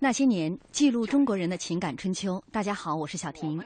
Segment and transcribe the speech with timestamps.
[0.00, 2.40] 那些年，记录中国人的情感春秋。
[2.52, 3.60] 大家好，我是小婷。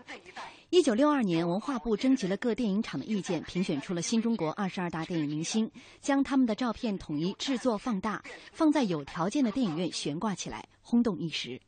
[0.70, 11.60] 一九六二年，文化部征集了各电影厂的意见，评选出了新中国二十二大电影明星，将他们的照片统一制作放大，放在有条件的电影院悬挂起来，轰动一时。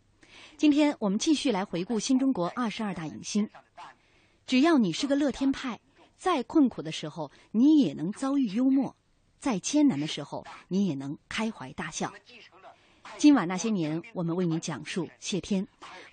[0.57, 3.51] 今天我们继续来回顾新中国二十二大影星。
[4.47, 5.79] 只要你是个乐天派，
[6.17, 8.95] 再困苦的时候，你也能遭遇幽默；
[9.39, 12.11] 再艰难的时候，你也能开怀大笑。
[13.17, 15.67] 今晚那些年，我们为您讲述谢天。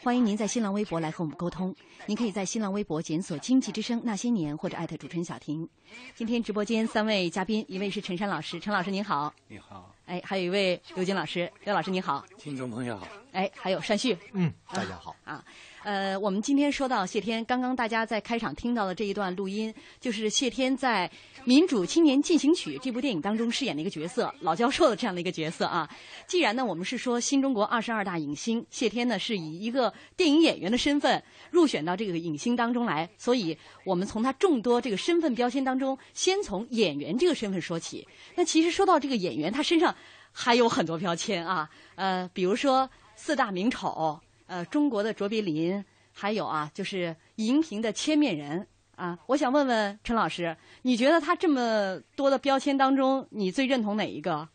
[0.04, 1.76] 欢迎您在新浪微博来和我们沟通。
[2.05, 5.68] 您可以在新浪微博检索“经济之声那些年”或者艾特主持人小婷。
[6.16, 9.34] 今天直播间三位嘉宾，一位是陈山老师，陈老师您好。
[9.48, 9.94] 你好。
[10.06, 12.23] 哎，还有一位刘金老师，刘老师您好。
[12.38, 13.08] 听众朋友好。
[13.31, 14.18] 哎，还有单旭。
[14.34, 15.16] 嗯，大家好。
[15.23, 15.44] 啊。
[15.84, 21.09] 呃，我们今天说到谢天，刚刚大家在开场听到的这一段录音，就是谢天在
[21.44, 25.89] 《民主青年进行曲》这部电影当中饰演的一个角色，老教授的这样的一个角色啊。
[26.27, 38.08] 既然呢，我们是说新中国二十二大影星，谢天呢是以一个电影演员的身份入选到这个影星当中来，所以我们从他众多这个身份标签当中，先从演员这个身份说起。
[38.36, 39.95] 那其实说到这个演员，他身上
[40.31, 44.19] 还有很多标签啊，呃，比如说四大名丑。
[44.52, 49.17] 呃，中国的卓别林，还有啊，就是荧屏的千面人啊。
[49.27, 54.45] 我想问问陈老师，你觉得他这么多的标签当中，你最认同哪一个？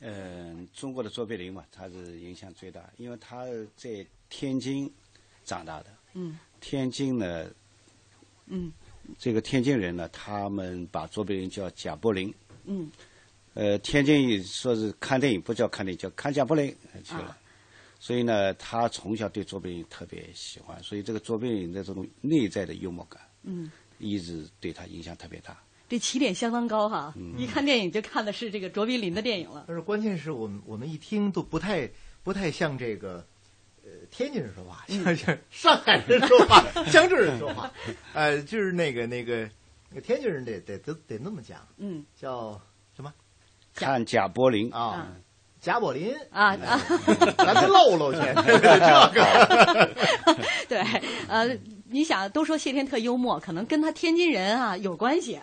[0.00, 4.92] 嗯，中国的卓别林嘛，他是影响最大，因为他在天津
[5.46, 5.86] 长大的。
[6.12, 6.38] 嗯。
[6.60, 7.46] 天津呢？
[8.48, 8.70] 嗯。
[9.18, 12.30] 这个天津人呢，他们把卓别林叫贾柏林。
[12.66, 12.90] 嗯。
[13.54, 16.68] 呃，天津说是看电影不叫看电影，叫看贾柏林
[17.02, 17.38] 去了。
[18.02, 25.56] 所以呢，他从小对卓别林特别喜欢，所以这个卓别林的这种内在的幽默感，嗯，一直对他影响特别大。
[25.88, 29.66] 这起点相当高哈，一看电影就看的是这个卓别林的电影了。
[29.68, 31.88] 但是关键是我们我们一听都不太
[32.24, 33.24] 不太像这个，
[33.84, 37.72] 呃，天津人说话，像像上海人说话， 江浙人说话，
[38.14, 39.48] 呃，就是那个那个
[39.90, 42.60] 那个天津人得得得得那么讲，嗯，叫
[42.96, 43.14] 什么？
[43.72, 45.16] 看贾柏林啊。
[45.62, 46.80] 贾宝林啊啊，
[47.38, 48.58] 咱们露露去 这
[49.14, 49.90] 个。
[50.68, 50.80] 对，
[51.28, 51.56] 呃，
[51.88, 55.38] 你想都说谢天特幽默，可能跟他天津人啊有关系。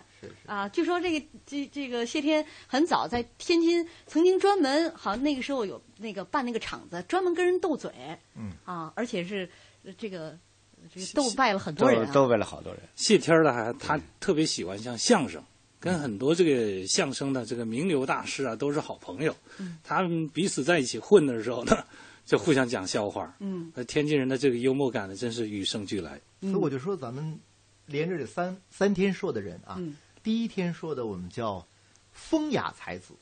[0.46, 7.90] 啊，据说这个这这个谢天很早在天津曾经专门，好像那个时候有那个办那个场子，专门跟人斗嘴。
[8.36, 8.52] 嗯。
[8.66, 9.50] 啊，而且是
[9.98, 10.38] 这个
[10.94, 12.06] 这个斗败了很多人。
[12.12, 12.82] 斗败了好多人。
[12.94, 15.42] 谢天呢，还他特别喜欢像相声。
[15.80, 19.34] 跟很多这个相声的这个名流大师啊都是好朋友，
[19.84, 21.86] 他们彼此在一起混的时候呢，
[22.26, 23.34] 就互相讲笑话。
[23.40, 26.20] 嗯，那天津人的这个幽默感呢，真是与生俱来。
[26.42, 27.40] 所以我就说，咱们
[27.86, 29.80] 连着这三三天说的人啊，
[30.22, 31.66] 第一天说的我们叫
[32.12, 33.14] 风雅才子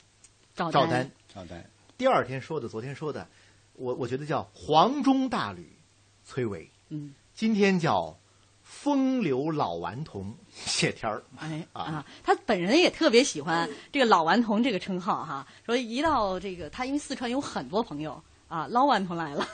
[0.54, 1.64] 赵丹，赵丹。
[1.96, 3.28] 第二天说的，昨天说的，
[3.74, 5.70] 我我觉得叫黄钟大吕
[6.24, 6.68] 崔伟。
[6.88, 8.18] 嗯，今天叫。
[8.70, 15.46] 风流老顽童谢天儿，哎啊，他本人也特别喜欢这个老顽童这个称号哈。
[15.64, 19.48] 说一到这个他，因为四川有很多朋友啊，老顽童来了。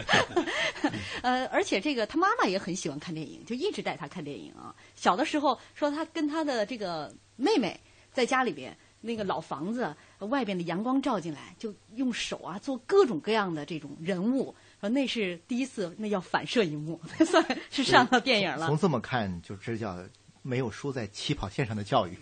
[1.22, 4.74] 呃，而且这个他妈妈也很喜欢看电影，就一直带他看电影啊。
[4.96, 7.78] 小的时候说他跟他的这个妹妹
[8.10, 14.56] 在家里边那个老房子外边的阳光照进来，就用手啊做各种各样的这种人物。
[14.80, 18.66] 说那是第一次，那叫反射一幕， 算是上了电影了。
[18.66, 19.98] 从这么看，就这叫
[20.42, 22.16] 没有输在起跑线上的教育，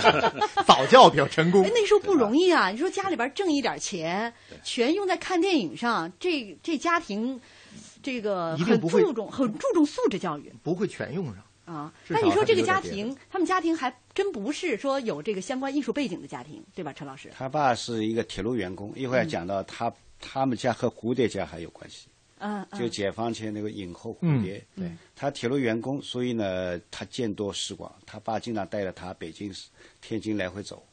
[0.66, 1.62] 早教比较成功。
[1.74, 2.68] 那时候不容易啊！
[2.70, 7.40] 你说家里边挣一点钱，全用在看电影上，这这家庭，
[8.02, 11.92] 这个很注重很注重素质教育，不会全用上啊。
[12.08, 17.32] 那你说这个家庭，他们家庭还真不是说有这个相关艺术背景的家庭，对吧，陈老师？
[17.36, 19.92] 他爸是一个铁路员工，一会儿讲到他。
[20.20, 27.94] 他们家和蝴蝶家还有关系，嗯，就解放前那个影后蝴蝶，对，他铁路员工，所以呢，他见多识广。
[28.04, 29.54] 他爸经常带着他北京、
[30.00, 30.84] 天津来回走。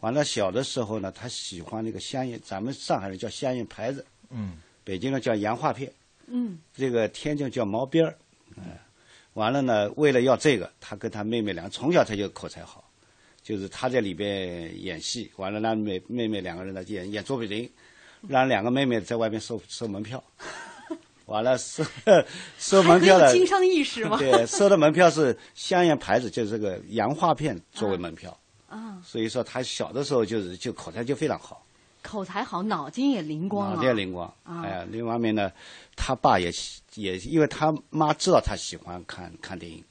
[0.00, 5.90] 完了，小的时候呢，他喜欢那个香烟，咱们上海人叫香烟牌子，嗯，北京人叫洋画片，
[6.26, 8.18] 嗯，这个天津叫毛边儿，
[8.56, 8.64] 嗯，
[9.32, 12.86] 完了呢，为了要这个，他跟他妹妹俩从小他就口才好，
[13.42, 17.70] 就是他在里边演戏，完了让妹妹妹两个人呢演演卓别林。
[18.28, 20.22] 让两个妹妹在外面收收门票，
[21.26, 21.84] 完了收
[22.58, 24.16] 收门票的经商意识吗？
[24.18, 28.36] 对，收的门票是香烟牌子，就是这个洋画片作为门票。
[28.68, 29.00] 啊。
[29.04, 31.64] 所以说他小的时候就是就口才就非常好，
[32.02, 34.32] 口才好，脑筋也灵光，脑筋也灵光。
[34.44, 35.50] 哎，另一方面呢，
[35.96, 36.50] 他爸也
[36.94, 39.84] 也因为他妈知道他喜欢看看电影，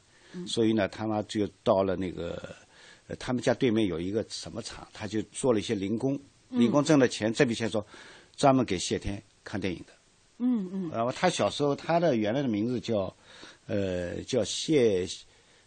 [0.47, 2.55] 所以呢，他妈就到了那个
[3.19, 6.19] 他们家对面有一个什么厂，他就做了一些零工，
[6.49, 7.85] 零工挣的钱，这笔钱说。
[8.35, 9.93] 专门给谢天看电影的。
[10.39, 13.15] 嗯嗯然后他小时候他的原来的名字叫，
[13.67, 15.07] 呃，叫谢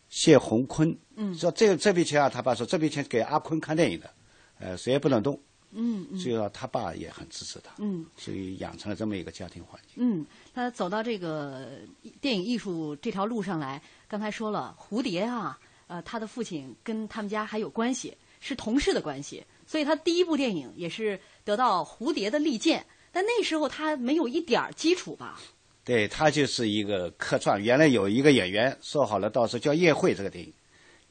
[0.09, 0.95] 谢洪坤。
[1.15, 4.11] 嗯说这这笔钱啊，他爸说这笔钱给阿坤看电影的，
[4.59, 5.41] 呃，谁也不能动。
[5.79, 7.75] 嗯嗯所以说他爸也很支持他。
[7.79, 9.95] 嗯所以养成了这么一个家庭环境。
[9.97, 10.25] 嗯，
[10.55, 11.79] 他走到这个
[12.21, 22.84] 电影艺术这条路上来，刚才说了蝴蝶啊，呃，他的父亲跟他们家还有关系，是同事的关系，所以他第一部电影也是得到蝴蝶的利剑。
[23.10, 25.40] 但那时候他没有一点儿基础吧？
[25.82, 30.52] 对他就是一个客串，原来有一个演员说好了，到时候叫叶慧这个电影，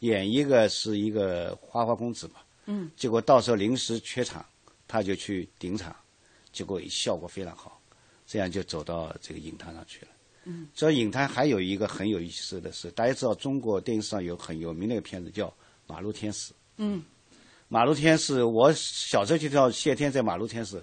[0.02, 2.34] 演一个是一个花花公子嘛。
[2.66, 2.92] 嗯。
[2.96, 4.46] 结果到时候临时缺场，
[4.88, 5.96] 他就去顶场，
[6.52, 7.82] 结果效果非常好，
[8.28, 10.08] 这样就走到这个影坛上去了。
[10.44, 10.68] 嗯。
[10.76, 15.48] 这影坛还有一个很有意思的是，大家知道中国电影史上有很有名的一个片子叫
[15.88, 16.52] 《马路天使》。
[16.78, 17.02] 嗯。
[17.76, 20.78] 马路天使，我小时候就知道谢天在《马路天使》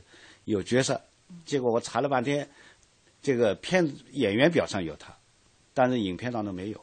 [0.44, 1.00] 有角色，
[1.46, 2.46] 结果我查了半天，
[3.22, 5.16] 这个片演员表上有他，
[5.72, 6.78] 但是影片当中没有。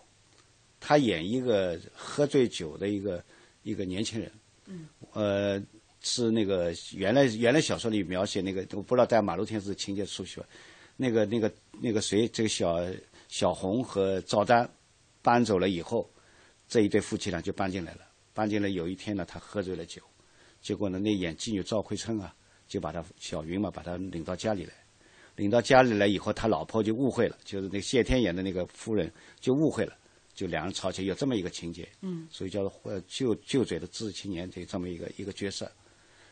[0.79, 3.23] 他演一个喝醉酒的一个
[3.61, 4.31] 一个年轻人，
[4.65, 5.61] 嗯，呃，
[6.01, 10.45] 是那个原来原来小说里描写那个，我不知道在《马路天使》情节熟悉吧？
[10.97, 12.83] 那个那个那个谁，这个小
[13.27, 14.67] 小红和赵丹
[15.21, 16.09] 搬走了以后，
[16.67, 18.08] 这一对夫妻俩就搬进来了。
[18.39, 20.01] 搬进来有一天呢，他喝醉了酒，
[20.61, 22.33] 结果呢，那演妓女赵慧春啊，
[22.69, 24.71] 就把他小云嘛，把他领到家里来。
[25.35, 29.93] 领到家里来以后，他老婆就误会了，就是那谢天演的那个夫人就误会了，
[30.33, 31.85] 就两人吵起来，有这么一个情节。
[31.99, 32.25] 嗯。
[32.31, 35.69] 所以叫做呃旧旧嘴的知识青年这这么一个一个角色。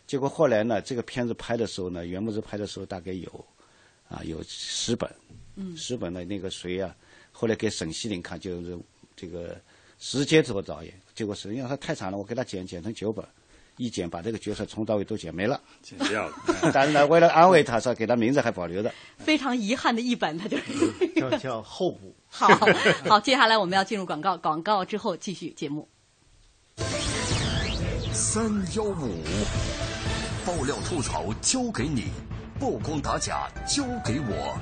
[0.05, 3.45] 结果后来呢，这个片子拍的时候呢，袁牧之拍的时候大概有
[4.07, 5.13] 啊有十本，
[5.57, 6.95] 嗯十本的那个谁啊，
[7.33, 8.79] 后来给沈西林看，就是
[9.13, 9.59] 这个
[9.99, 13.25] 石阶做导演，结果是因为他太长了，我给他剪剪成九本，
[13.75, 15.59] 一剪把这个角色从到尾都剪没了。
[15.81, 16.35] 剪掉了。
[16.71, 18.93] 但是呢，为了安慰他，说给他名字还保留着。
[19.17, 20.63] 非常遗憾的一本，他就是。
[21.15, 22.15] 叫叫候补。
[22.27, 22.47] 好
[23.09, 25.89] 好，接下来我们要进入广告，广告之后继续节目。
[28.13, 29.23] 三幺五，
[30.45, 32.11] 爆料吐槽交给你，
[32.59, 34.55] 曝光打假交给我，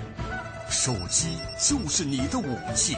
[0.70, 2.96] 手机就是你的武器。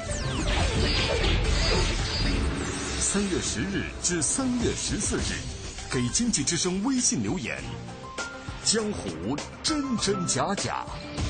[2.99, 5.37] 三月十日至三月十四日，
[5.91, 7.55] 给经济之声微信留言，
[8.63, 10.83] 江湖真真假假，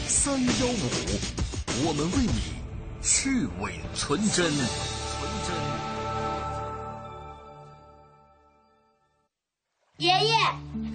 [0.08, 2.56] 三幺五，我们为你
[3.04, 4.56] 去伪存真，纯
[5.46, 5.56] 真。
[9.98, 10.38] 爷爷，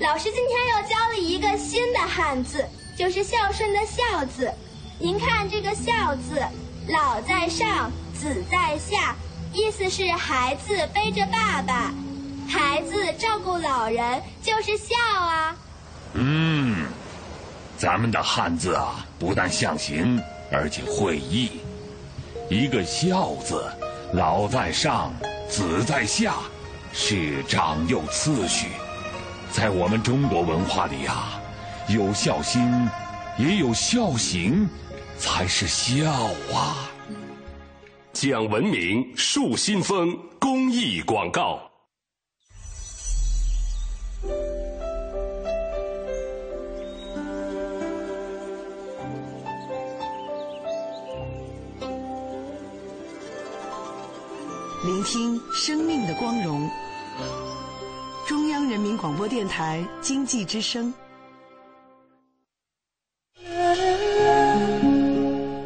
[0.00, 2.64] 老师今天又教了一个新的汉字，
[2.96, 4.50] 就是孝顺的“孝”字。
[4.98, 6.42] 您看这个“孝”字，
[6.88, 9.14] 老在上，子在下，
[9.52, 11.92] 意思是孩子背着爸爸，
[12.48, 15.54] 孩子照顾老人，就是孝啊。
[16.14, 16.86] 嗯，
[17.76, 20.18] 咱们的汉字啊，不但象形，
[20.50, 21.60] 而且会意。
[22.48, 23.64] 一个“孝”字，
[24.12, 25.12] 老在上，
[25.48, 26.34] 子在下，
[26.92, 28.68] 是长幼次序。
[29.50, 31.40] 在我们中国文化里啊，
[31.88, 32.88] 有孝心，
[33.38, 34.68] 也有孝行，
[35.18, 36.10] 才是孝
[36.54, 36.88] 啊。
[38.12, 41.58] 讲文明树新风公益广告。
[54.84, 56.68] 聆听生命的光荣。
[58.28, 60.92] 中央人民广播电台经济之声。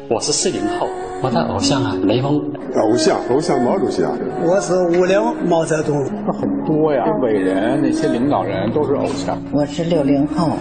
[0.09, 0.87] 我是四零后，
[1.21, 2.39] 我的偶像啊，雷锋。
[2.75, 4.11] 偶像，偶像毛主席啊。
[4.43, 6.05] 我是五零毛泽东。
[6.31, 9.41] 很多呀，伟人那些领导人都是偶像。
[9.51, 10.51] 我是六零后，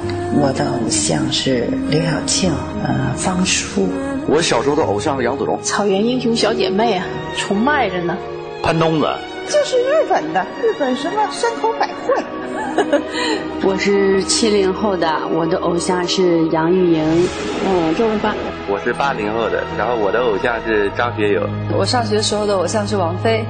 [0.41, 2.51] 我的偶像是刘晓庆，
[2.83, 3.87] 呃，方舒。
[4.29, 5.59] 我小时候的偶像是杨子荣。
[5.63, 7.05] 草原英雄小姐妹啊，
[7.37, 8.17] 崇拜着呢。
[8.63, 9.07] 潘冬子。
[9.49, 12.25] 这是日本的，日本什么山口百惠。
[13.63, 17.29] 我是七零后的，我的偶像是杨钰莹，
[17.67, 18.35] 嗯，周润发。
[18.68, 21.49] 我是八零后的，然后我的偶像是张学友。
[21.73, 23.44] 我上学时候的偶像是王菲。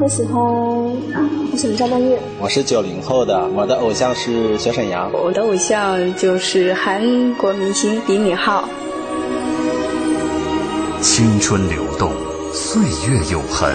[0.00, 2.16] 我喜欢，我喜欢张曼玉。
[2.38, 5.10] 我是九零后的，我的偶像是小沈阳。
[5.12, 8.62] 我的偶像就是韩国明星李敏镐。
[11.00, 12.12] 青春流动，
[12.52, 13.68] 岁月永恒。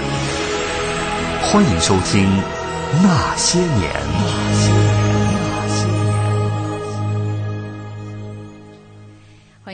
[1.41, 2.23] 欢迎收听
[3.03, 3.91] 《那些年》。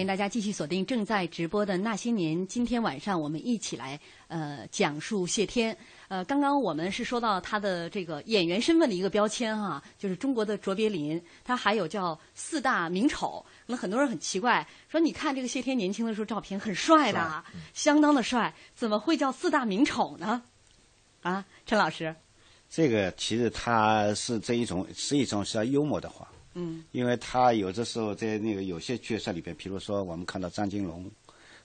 [0.02, 2.36] 欢迎大家继续锁定正在直播的《那些年》。
[2.48, 5.78] 今天晚上我们一起来呃讲述谢天。
[6.08, 11.22] 呃，刚刚我们是说到他的这个演员身份的一个标签哈，就是中国的卓别林。
[11.44, 13.46] 他还有叫四大名丑。
[13.68, 17.44] 那很多人很奇怪，说你看这个谢天年轻的时候照片很帅的，
[17.76, 20.42] 相当的帅，怎么会叫四大名丑呢？
[21.22, 22.16] 啊，陈老师，
[22.68, 26.28] 这个其实他是这一种是一种是幽默的话。
[26.54, 31.10] 嗯，因为他有的时候在那个有些角色里边，比如说我们看到张金龙，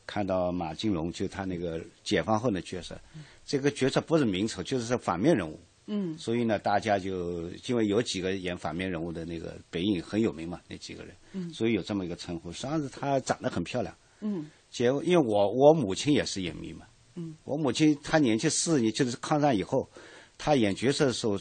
[0.07, 2.99] 看到马金龙，就他那个解放后的角色，
[3.45, 5.59] 这个角色不是名丑，就是反面人物。
[5.88, 12.50] 嗯，所以呢，大家就因为有几个演反面人物的那个北影很有名嘛，那几个人，嗯，所以有这么一个称呼。
[12.50, 13.97] 实际上是他长得很漂亮。
[14.21, 16.87] 嗯，结因为我我母亲也是影迷嘛。
[17.14, 19.88] 嗯，我母亲她年轻四十年就是抗战以后，
[20.37, 21.38] 她演角色的时候，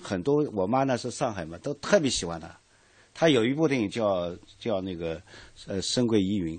[0.00, 2.48] 很多我妈那是上海嘛，都特别喜欢她。
[3.18, 5.20] 他有一部电影叫叫那个
[5.66, 6.56] 呃《深闺疑云》，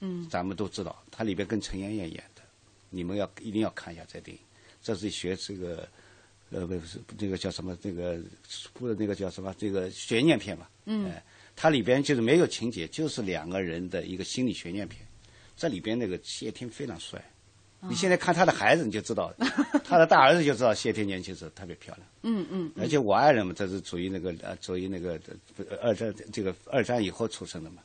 [0.00, 2.40] 嗯，咱们都知道，他里边跟陈妍妍演的，
[2.88, 4.42] 你们要一定要看一下这电影，
[4.80, 5.86] 这是学这个
[6.50, 8.18] 呃不是这个叫什么这个
[8.72, 11.12] 不那个叫什么这个悬念片嘛，嗯，
[11.54, 15.06] 它里边就是没有情节，就是两个人的一个心理悬念片，
[15.58, 17.22] 这里边那个谢天非常帅。
[17.80, 19.32] 你现在看他的孩子，你就知道，
[19.84, 22.06] 他的大儿子就知道谢天年轻时候特别漂亮。
[22.22, 22.72] 嗯嗯。
[22.76, 25.20] 而且我爱人嘛，这是属于那个呃，属于那个
[25.80, 27.82] 二战这个二战以后出生的嘛，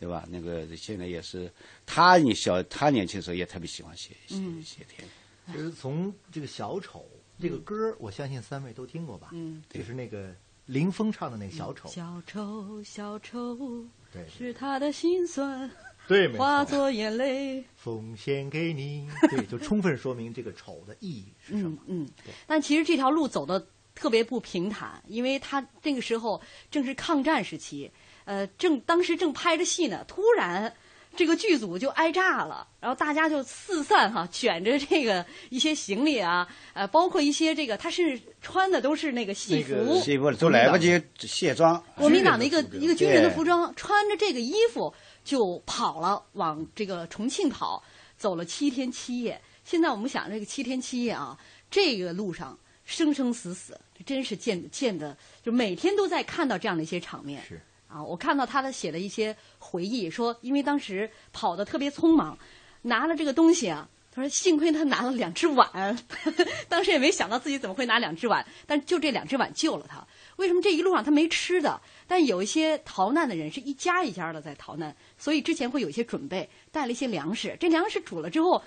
[0.00, 0.26] 对吧？
[0.30, 1.50] 那个现在也是
[1.84, 5.06] 他，你小他年轻时候也特别喜欢谢谢谢天。
[5.52, 7.04] 就是从这个小丑
[7.38, 9.28] 这个歌，我相信三位都听过吧？
[9.32, 10.34] 嗯，就是那个
[10.64, 11.86] 林峰唱的那个小丑。
[11.90, 15.70] 小丑小丑，对，是他的心酸。
[16.06, 19.08] 对，化作眼泪奉献给你。
[19.30, 21.78] 对，就充分说明这个丑的意义是什么。
[21.86, 22.06] 嗯，
[22.46, 27.90] 但其实这条路走的特别不平坦，因为他那个时候正是抗战时期，
[28.26, 30.74] 呃，正当时正拍着戏呢，突然
[31.16, 41.82] 这个剧组就挨炸了，然后大家就四散哈，卷着这个一些行李啊，呃，包括一些这个，他是穿的都是那个戏服，戏服都来不及卸妆。
[41.96, 44.92] 国民党的一个一个军人的服装，穿着这个衣服。
[45.24, 47.82] 就跑了，往这个重庆跑，
[48.16, 49.40] 走了七天七夜。
[49.64, 51.38] 现在我们想，这个七天七夜啊，
[51.70, 57.42] 这个路上生生死死，真是见见的，就每天都在看到这样的一些场面。
[57.48, 62.38] 是啊，我看到他的写的一些回忆，说因为当时跑的特别匆忙，
[62.82, 65.96] 拿了这个东西啊，他说幸亏他拿了两只碗，
[66.68, 70.06] 当时也没想到自己怎么会拿两只碗，但就这两只碗救了他。
[70.36, 71.80] 为什么这一路上他没吃的？
[72.06, 77.56] 但有一些逃难的人是一家一家的在逃难，所以之前会有一些准备，带了一些粮食。
[77.60, 78.62] 这粮食煮了之后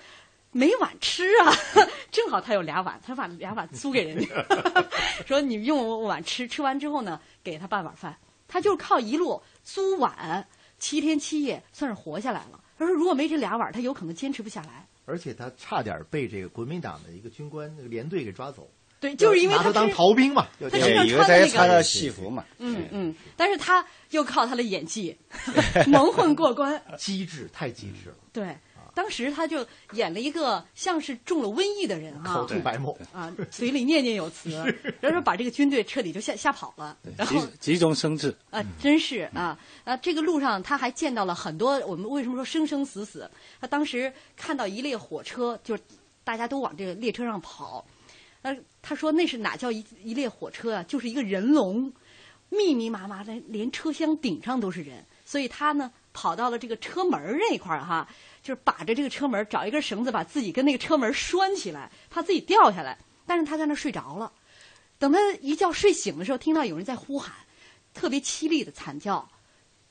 [0.50, 1.52] 没碗吃啊，
[2.10, 4.44] 正好他有俩碗，他把俩碗租给人家，
[5.26, 8.16] 说你用碗吃，吃完之后呢，给他半碗饭。
[8.46, 10.48] 他就靠一路租碗，
[10.78, 12.58] 七天七夜算是活下来了。
[12.78, 14.86] 他说如果没这俩碗，他有可能坚持不下来。
[15.04, 18.70] 而且他差点被这个国民党的一个军官那个连队给抓走。
[19.00, 22.44] 对，就是因为他当逃兵嘛，他身上穿的那个戏服嘛。
[22.58, 25.16] 嗯嗯，但是他又靠他的演技
[25.86, 28.16] 蒙混过关， 机智太机智了。
[28.32, 28.56] 对，
[28.94, 34.50] 当时他就演了一个像是中了瘟疫的人啊，口吐白沫啊，嘴里念念有词，
[35.00, 36.96] 然后把这个军队彻底就吓吓跑了。
[37.16, 39.96] 然后急中生智啊，真是啊啊！
[39.98, 43.30] 这个路上他还见到了很多我们为什么说生生死死？
[43.60, 45.82] 他当时看到一列火车，就是
[46.24, 47.86] 大家都往这个列车上跑。
[48.42, 48.56] 呃，
[48.88, 50.82] 他说那是哪叫一一列火车啊？
[50.84, 51.92] 就是一个人龙，
[52.48, 55.04] 密密麻麻的，连车厢顶上都是人。
[55.26, 58.08] 所以他呢跑到了这个车门那块儿哈，
[58.42, 62.96] 就是把着这个车门，找一根绳子把自己跟那个车门拴起来，怕自己掉下来。
[63.26, 64.32] 但是他在那睡着了，
[64.98, 67.34] 等他一觉睡醒的时候，听到有人在呼喊，
[67.92, 69.28] 特别凄厉的惨叫。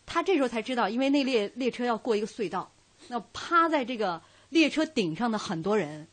[0.08, 2.72] 他这时候才知道，因为那列列车要过一个隧道，
[3.10, 6.08] 那趴在这个列车顶上的很多人。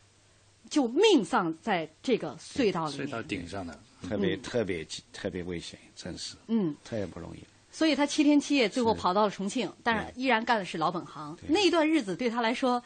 [0.71, 3.79] 就命丧在这个隧道里面，隧道顶上的，
[4.09, 7.41] 特别特别特别危险，真是，嗯，特别不容易。
[7.71, 11.37] 所以他七天七夜最后跑到了重庆，但是依然干的是老本行。
[11.49, 12.83] 那一段日子对他来说，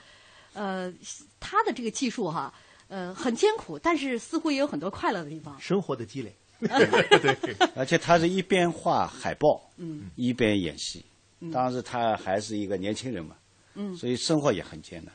[0.54, 0.92] 呃，
[1.38, 2.52] 他的这个技术哈，
[2.88, 5.60] 呃，很艰苦，但是似乎也有很多快乐的地方。
[5.60, 11.04] 生活的积累， 对，而且他是一边画海报，嗯，一边演戏。
[11.52, 13.36] 当时他还是一个年轻人嘛，
[13.74, 15.14] 嗯，所以生活也很艰难。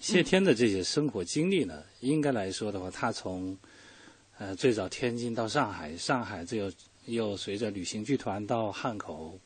[0.00, 3.56] 谢天的这些生活经历呢，应该来说的话，他从
[4.38, 6.72] 呃最早天津到上海，上海这又
[7.04, 9.38] 又随着旅行剧团到汉口，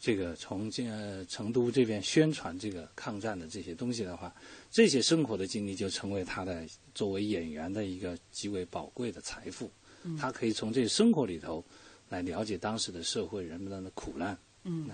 [0.00, 4.34] 这个从这呃成都这边宣传这个抗战的这些东西的话，
[4.72, 9.70] 这些生活的经历就成为他的作为演员的一个极为宝贵的财富。
[10.02, 11.64] 嗯、他可以从这生活里头
[12.08, 14.36] 来了解当时的社会人们的苦难。
[14.64, 14.90] 嗯，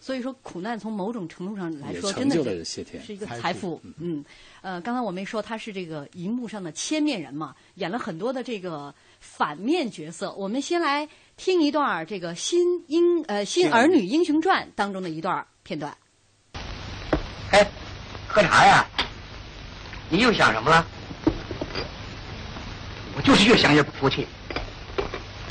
[0.00, 3.80] 所以说，苦难从某种程度上来说，真的成就了谢天是一个财富。
[3.98, 4.24] 嗯，
[4.62, 10.32] 呃，刚才我没说他是这个荧幕上的千面人嘛，演了很多的这个反面角色。
[10.32, 15.94] 我们先来听一段儿这个《新英呃新儿女英雄传》当中的一段片段。
[17.50, 17.70] 哎
[18.26, 18.86] 喝茶呀？
[20.08, 20.86] 你又想什么了？
[23.16, 24.26] 我就是越想越不服气。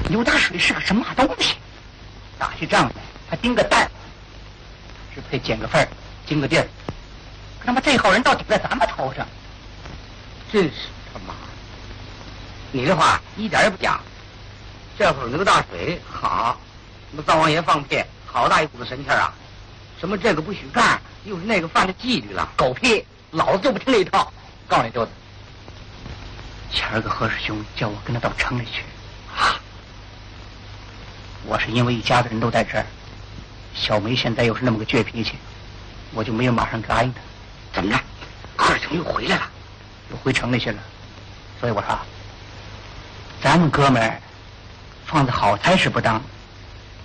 [0.09, 1.55] 牛大水是个什么东西？
[2.39, 2.95] 打起仗来
[3.29, 3.91] 还盯个蛋，
[5.29, 5.87] 配捡个份儿，
[6.25, 6.67] 经个地儿。
[7.59, 9.27] 可他妈这号人到底在咱们头上，
[10.51, 10.71] 真是
[11.13, 11.33] 他妈！
[12.71, 13.99] 你这话一点也不假。
[14.97, 16.59] 这会儿牛大水好，
[17.09, 19.33] 什么灶王爷放屁，好大一股子神气儿啊！
[19.99, 23.05] 什么这个不许干，又是那个犯了纪律了，狗屁！
[23.31, 24.31] 老子就不听那一套。
[24.67, 25.11] 告诉你舅子，
[26.71, 28.83] 前儿个何师兄叫我跟他到城里去，
[29.35, 29.59] 啊！
[31.45, 32.85] 我是因为一家子人都在这儿，
[33.73, 35.33] 小梅现在又是那么个倔脾气，
[36.13, 37.19] 我就没有马上答应她。
[37.73, 37.99] 怎么着？
[38.57, 39.49] 二成又回来了，
[40.11, 40.77] 又回城里去了。
[41.59, 41.97] 所以我说，
[43.41, 44.21] 咱们哥们儿
[45.05, 46.21] 放在好差事不当，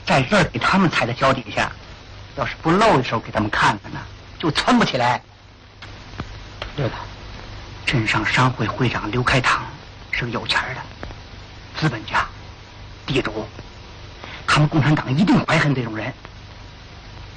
[0.05, 1.71] 在这儿给他们踩在脚底下，
[2.37, 4.01] 要是不露一手给他们看看呢，
[4.39, 5.23] 就窜不起来。
[6.75, 6.93] 对了，
[7.87, 9.63] 镇上商会会长刘开堂
[10.11, 10.81] 是个有钱的
[11.79, 12.27] 资本家、
[13.07, 13.47] 地主，
[14.47, 16.13] 他们共产党一定怀恨这种人。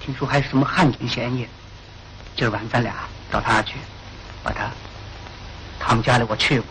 [0.07, 1.45] 听说还是什么汉奸嫌疑。
[2.33, 2.93] 今儿晚咱俩
[3.29, 3.73] 到他那去，
[4.41, 4.71] 把他
[5.77, 6.67] 他们家里我去过，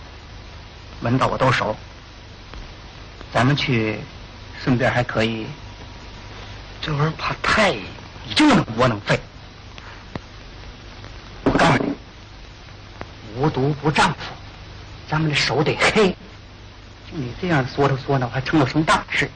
[1.02, 1.76] 门道我都熟。
[3.34, 4.00] 咱们去，
[4.64, 5.46] 顺便还可以。
[6.80, 7.74] 这玩意儿怕太，
[8.26, 9.20] 你就那么窝囊废。
[11.44, 11.92] 我告诉你，
[13.36, 14.18] 无毒不丈夫，
[15.10, 16.08] 咱们的手得黑。
[17.10, 19.30] 就你这样缩头缩脑，还成了什么大事？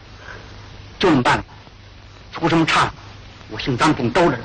[0.99, 1.45] 就这么办吧，
[2.33, 2.91] 出什么岔，
[3.53, 4.39] 我姓张，给你兜着。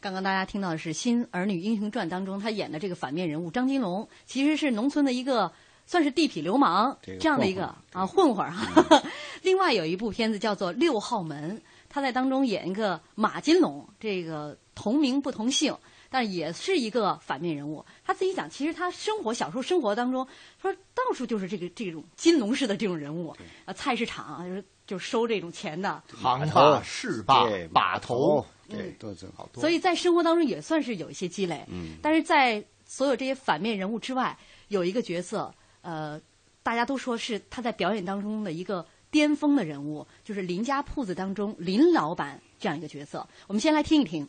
[0.00, 5.52] 刚刚大家听到的是《新儿女英雄传》当中他演的这个反面人物张金龙，其实是农村的一个
[5.86, 9.00] 算是地痞流氓这样的一个啊混混儿哈。
[9.42, 11.56] 另外有一部片子叫做《六号门》，
[11.88, 15.76] 他在当中演一个马金龙，这个同名不同姓，
[16.10, 17.84] 但也是一个反面人物。
[18.04, 20.26] 他自己讲，其实他生活小时候生活当中，
[20.60, 29.60] 说到处就是这个这种金龙式的这种人物，啊，菜市场啊就是就收这种钱的，行霸、市霸对、把头，对，都是好多。
[29.60, 31.64] 所以在生活当中也算是有一些积累。
[31.68, 34.36] 嗯但是在所有这些反面人物之外，
[34.68, 36.20] 有一个角色，呃，
[36.62, 43.26] 大家都说是他在表演当中的一个巅峰的人物，就是林家铺子当中林老板这样一个角色。
[43.46, 44.28] 我们先来听一听。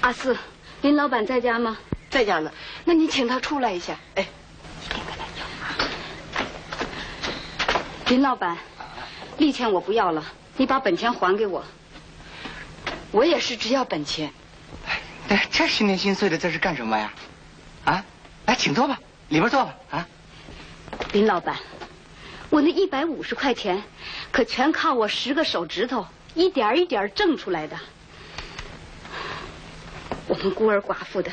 [0.00, 0.36] 阿四，
[0.80, 1.78] 林老板在家吗？
[2.10, 2.52] 在家呢，
[2.84, 3.98] 那你请他出来一下。
[4.16, 4.28] 哎，
[8.12, 8.58] 林老板，
[9.38, 10.22] 利钱我不要了，
[10.58, 11.64] 你把本钱还给我。
[13.10, 14.30] 我也是只要本钱。
[15.30, 17.10] 哎，这心连心碎的，这是干什么呀？
[17.86, 18.04] 啊，
[18.44, 19.74] 来，请坐吧，里边坐吧。
[19.92, 20.06] 啊，
[21.14, 21.56] 林老板，
[22.50, 23.82] 我那一百五十块钱，
[24.30, 27.78] 可全靠我十个手指头一点儿一点儿挣出来的。
[30.26, 31.32] 我们孤儿寡妇的，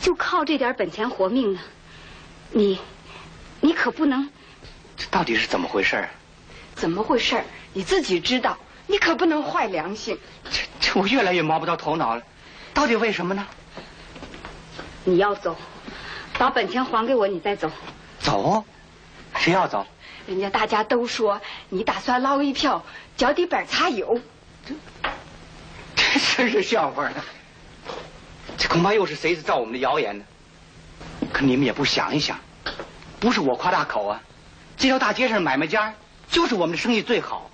[0.00, 1.60] 就靠这点本钱活命呢。
[2.50, 2.80] 你，
[3.60, 4.28] 你可不能
[4.98, 6.10] 这到底是怎么回事儿？
[6.74, 7.44] 怎么回事儿？
[7.72, 10.18] 你自己知道，你可不能坏良心。
[10.50, 12.22] 这这我越来越摸不着头脑了，
[12.74, 13.46] 到底为什么呢？
[15.04, 15.56] 你要走，
[16.36, 17.70] 把本钱还给我，你再走。
[18.20, 18.64] 走？
[19.36, 19.86] 谁要走？
[20.26, 22.84] 人家大家都说你打算捞一票，
[23.16, 24.20] 脚底板擦油。
[25.94, 27.24] 这真是笑话呢。
[28.56, 30.24] 这恐怕又是谁是造我们的谣言呢？
[31.32, 32.38] 可你们也不想一想，
[33.20, 34.20] 不是我夸大口啊，
[34.78, 35.92] 这条大街上买卖家
[36.30, 37.50] 就是我们的生意最好，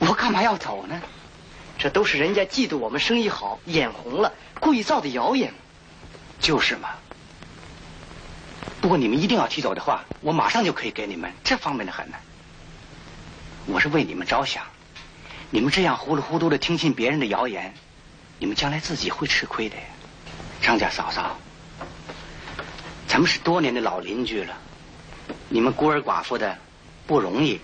[0.00, 1.00] 我干嘛要走呢？
[1.78, 5.54] 这都是人家嫉妒我们生意好，眼红了，故意造的谣言。
[6.40, 6.88] 就是嘛。
[8.80, 12.16] 不过你们一定要提走的话，我马上就可以给你们，这方便的很呢。
[13.66, 14.64] 我是为你们着想，
[15.50, 17.72] 你们这样糊里糊涂的听信别人的谣言，
[18.40, 19.82] 你们将来自己会吃亏的呀。
[20.60, 21.38] 张家嫂嫂，
[23.06, 24.56] 咱们是多年的老邻居了，
[25.52, 26.56] 你们孤儿寡妇的
[27.06, 27.60] 不容易，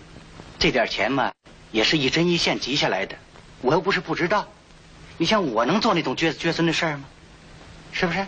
[0.58, 1.32] 这点钱嘛，
[1.72, 3.16] 也是一针一线积下来的，
[3.62, 4.46] 我又不是不知道。
[5.16, 7.04] 你像我能做那种绝子绝孙的事儿吗？
[7.92, 8.26] 是不是？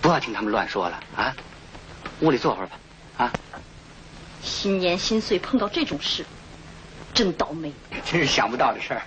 [0.00, 1.36] 不要听他们乱说了啊！
[2.20, 2.78] 屋里坐会儿吧，
[3.18, 3.32] 啊！
[4.42, 6.24] 新年新岁碰到这种事，
[7.12, 7.70] 真倒霉。
[8.06, 9.02] 真是想不到的事儿。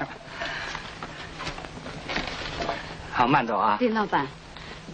[3.11, 3.77] 好，慢走啊！
[3.79, 4.27] 林老板，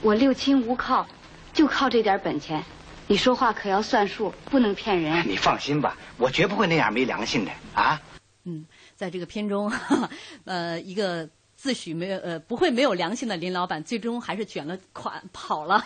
[0.01, 1.05] 我六亲无靠，
[1.51, 2.63] 就靠这点本钱，
[3.09, 5.25] 你说话可要算数，不能骗人。
[5.25, 8.01] 你放心吧，我绝不会那样没良心的啊！
[8.43, 8.65] 嗯
[8.97, 9.71] 在这个片中，
[10.43, 15.81] 呃，一个自诩没有呃不会没有良心的林老板，最终还是卷了款跑了。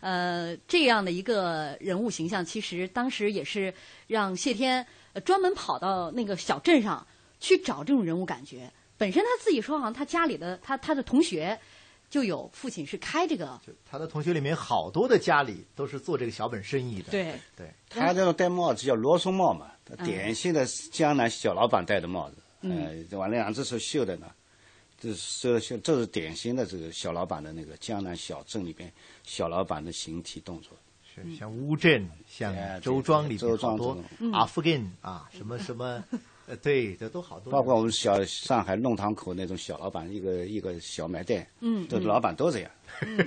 [0.00, 3.72] 呃，这样的一个人物形象，其实当时也是
[4.06, 4.86] 让谢天
[5.24, 7.06] 专门跑到那个小镇上
[7.40, 8.70] 去找这种人物感觉。
[8.98, 11.58] 本身他自己说，好像他家里的他他的同学。
[12.10, 17.12] 就有父亲是开这个，他的同学里面好多的家里都是做这个小本生意的。
[17.12, 19.70] 对对，他这种戴帽子叫罗松帽嘛，
[20.04, 24.26] 典型的江南小老板戴的帽子，嗯，完了两只手绣的呢，
[24.98, 28.92] 这是绣，这是典型的这个小老板的那个江南小镇里边
[29.22, 30.76] 小老板的形体动作。
[31.14, 33.96] 是像乌镇，像周庄里边好多
[34.32, 36.02] 阿富根啊，什么什么。
[36.46, 37.52] 呃，对，这都好多。
[37.52, 42.70] 包括我们小上海弄堂口那种小老板，一个一个小卖店，嗯，的老板都这样。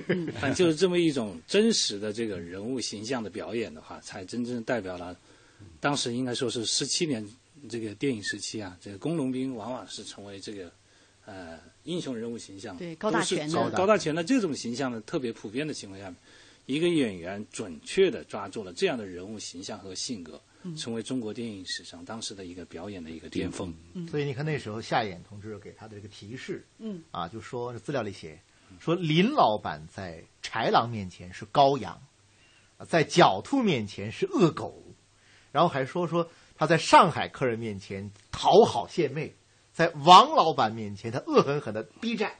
[0.08, 5.16] 嗯， 就是这么一种真实的这个人物形象的表演的话，才真正代表了
[5.80, 7.26] 当时应该说是十七年
[7.68, 10.70] 这个电影时期啊，这个工农兵往往是成为这个
[11.24, 16.14] 呃英雄人物形象，对高大全的高大全的这种形象呢特别普遍的情况下，
[16.66, 20.38] 一个演员准确的抓住了这样的人物形象和性格。
[20.76, 23.74] 成为中国电影史上当时的一个表演的一个巅峰。
[24.10, 28.40] 所以你看那时候夏衍同志给他的这个提示，嗯，啊，就说资料里写，
[28.80, 32.00] 说林老板在豺狼面前是羔羊，
[32.88, 34.82] 在狡兔面前是恶狗，
[35.52, 39.34] 然后还说说他在上海客人面前讨好献媚，
[39.72, 42.38] 在王老板面前他恶狠狠的逼债，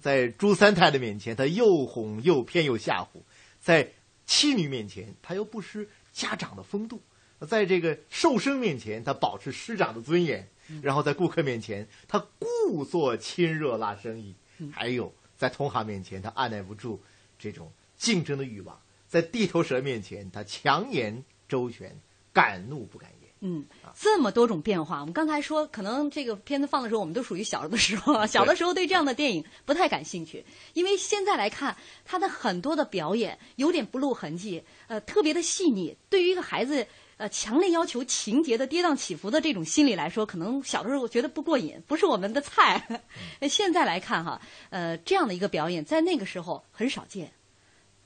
[0.00, 3.22] 在朱三太太面前他又哄又骗又吓唬，
[3.60, 3.92] 在
[4.24, 7.00] 妻女面前他又不失家长的风度。
[7.44, 10.44] 在这个寿生面前，他保持师长的尊严；
[10.80, 14.32] 然后在顾客面前，他故作亲热拉生意；
[14.72, 17.02] 还有在同行面前，他按耐不住
[17.38, 18.74] 这种竞争的欲望；
[19.06, 21.94] 在地头蛇面前，他强言周旋，
[22.32, 23.30] 敢怒不敢言。
[23.40, 25.00] 嗯，这么多种变化。
[25.00, 35.94] 我们刚才说，可能这个片子放的时候，我们都属于小的时候，小的时候对这样的电影不太感兴趣，因为现在来看，他的很多的表演有点不露痕迹，呃，特别的细腻。
[36.08, 36.86] 对于一个孩子。
[37.18, 43.02] 呃，强烈要求情节的跌宕起伏的这种心理来说，可能小的时候觉得不过瘾，不是我们的菜。
[43.48, 47.32] 现在来看哈，呃，这样的一个表演在那个时候很少见。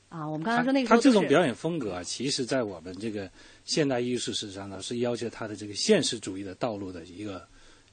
[0.08, 3.28] 啊，我们刚才说那个他这种表演风格啊，其实在我们这个
[3.64, 7.44] 现代艺术史上呢，是要求他的这个现实主义的道路的一个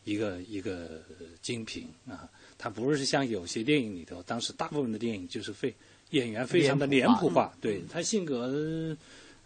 [0.03, 1.01] 一个一个
[1.41, 2.30] 精品啊。
[2.60, 5.73] 他不是像有些电影里头，当时大部分的电影就是非
[6.12, 8.95] 演员非常的脸谱化，对他性格。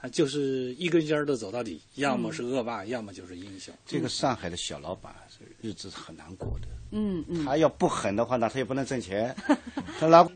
[0.01, 3.71] 他就是一根筋儿的走到底，要么是恶霸，要么就是英雄。
[3.85, 5.13] 这个上海的小老板
[5.61, 6.67] 日子是很难过的。
[6.91, 7.45] 嗯嗯。
[7.45, 9.35] 他要不狠的话，呢他也不能挣钱。
[9.99, 10.27] 他拿。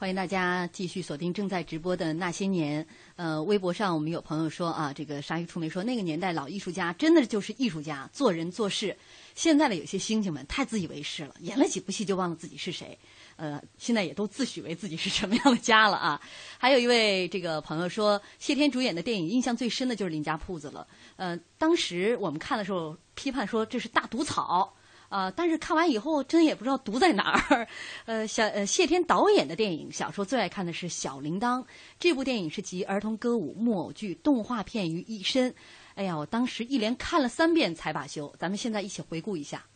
[0.00, 2.82] 欢迎大家继续锁定正在直播的《那些年》。
[3.16, 8.96] 呃，微博上我们有朋友说啊，这个鲨鱼出没说，那个年代老艺术家真的就是艺术家，做人做事。
[9.34, 12.98] 现在的有些星星们太自以为是了，演了几部戏就忘了自己是谁。
[13.36, 16.18] 呃，现在也都自诩为自己是什么样的家了啊！
[16.56, 20.86] 还有一位这个朋友说，谢天主演的电影印象最深的就是《林家铺子》了。
[21.16, 24.74] 呃，当时我们看的时候批判说这是大毒草
[25.10, 27.66] 啊，但是看完以后真也不知道毒在哪儿。
[28.06, 31.60] 呃，小呃谢天导演的电影，小时候最爱看的是《小铃铛》
[31.98, 35.52] 这部电影，是集儿童歌舞、木偶剧、动画片于一身。
[35.96, 38.32] 哎呀，我当时一连看了三遍才罢休。
[38.38, 39.66] 咱们现在一起回顾一下。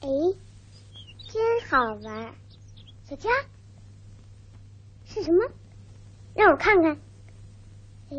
[0.00, 0.08] 哎，
[1.28, 2.34] 真好玩。
[3.04, 3.28] 小佳，
[5.04, 5.50] 是什么？
[6.34, 6.92] 让我看看。
[8.10, 8.16] 哎，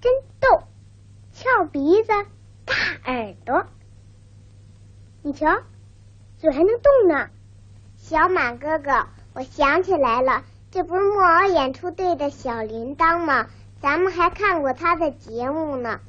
[0.00, 0.10] 真
[0.40, 0.48] 逗，
[1.32, 2.08] 翘鼻子，
[2.64, 3.66] 大耳朵。
[5.22, 5.46] 你瞧，
[6.40, 7.28] 嘴还能动呢。
[7.98, 13.46] 小马哥哥，我想起来了，这不是木偶演出队的小铃铛吗？
[13.82, 16.00] 咱们还看过他的节目呢。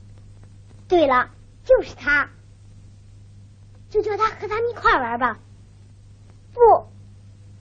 [0.87, 1.31] 对了，
[1.65, 2.29] 就是他。
[3.89, 5.37] 就叫他和咱们一块玩吧。
[6.53, 6.87] 不。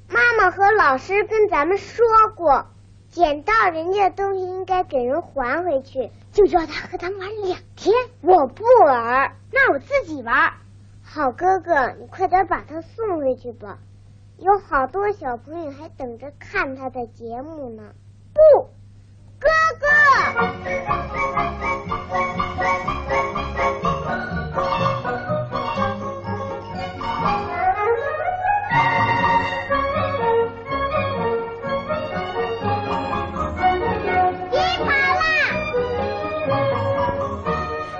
[0.08, 2.04] 妈妈和老师跟咱们说
[2.36, 2.66] 过，
[3.08, 6.10] 捡到人家的东西应该给人还回去。
[6.30, 7.92] 就叫他和咱们玩两天。
[8.20, 10.52] 我不玩，那我自己玩。
[11.12, 13.78] 好哥哥，你快点把他送回去吧，
[14.38, 17.82] 有好多小朋友还等着看他的节目呢。
[18.32, 18.40] 不，
[19.40, 19.48] 哥
[19.80, 19.88] 哥。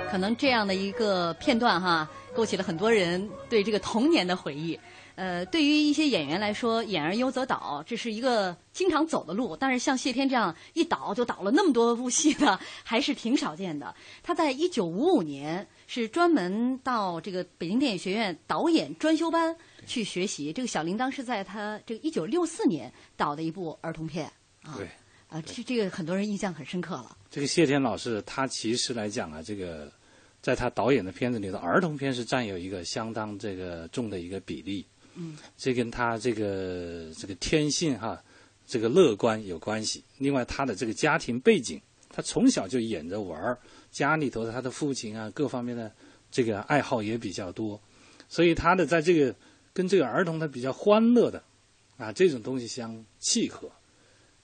[0.09, 4.79] 可能这样的一个片段哈，勾起了很多人对这个童年的回忆。
[5.15, 9.55] 呃，对于一些演员来说，演而优则导，这是一个经常走的路。
[9.55, 13.93] 但是像谢天这样一导就导了那么多部戏的，还是挺少见的。
[14.23, 20.51] 他在一九五五年是专门到这个北京电影学院导演专修班去学习。
[20.53, 24.25] 这个小铃铛是在他这个一九六四年导的一部儿童片
[24.63, 24.73] 啊。
[24.77, 24.87] 对。
[25.27, 27.15] 啊，这这个很多人印象很深刻了。
[27.29, 29.89] 这个谢天老师，他其实来讲啊，这个
[30.41, 34.85] 在他导演的片子里头，儿童片是占有一个相当这个重的一个比例。
[35.15, 35.37] 嗯。
[35.57, 38.21] 这跟他这个这个天性哈，
[38.65, 40.03] 这个乐观有关系。
[40.17, 43.59] 另外，他的这个家庭背景，他从小就演着玩儿，
[43.91, 45.91] 家里头他的父亲啊，各方面的
[46.31, 47.79] 这个爱好也比较多，
[48.27, 49.35] 所以他的在这个
[49.73, 51.43] 跟这个儿童他比较欢乐的
[51.97, 53.69] 啊这种东西相契合。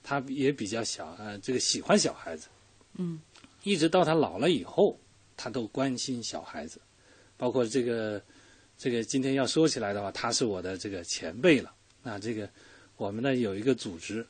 [0.00, 2.46] 他也比较小，呃，这个喜欢小孩子，
[2.94, 3.20] 嗯，
[3.62, 4.98] 一直到他老了以后，
[5.38, 6.78] 他都关心小孩子，
[7.36, 8.22] 包括这个，
[8.76, 11.72] 这个今天要说起来的话，他是我的这个前辈了。
[12.02, 12.50] 那这个
[12.96, 14.26] 我们呢有一个组织，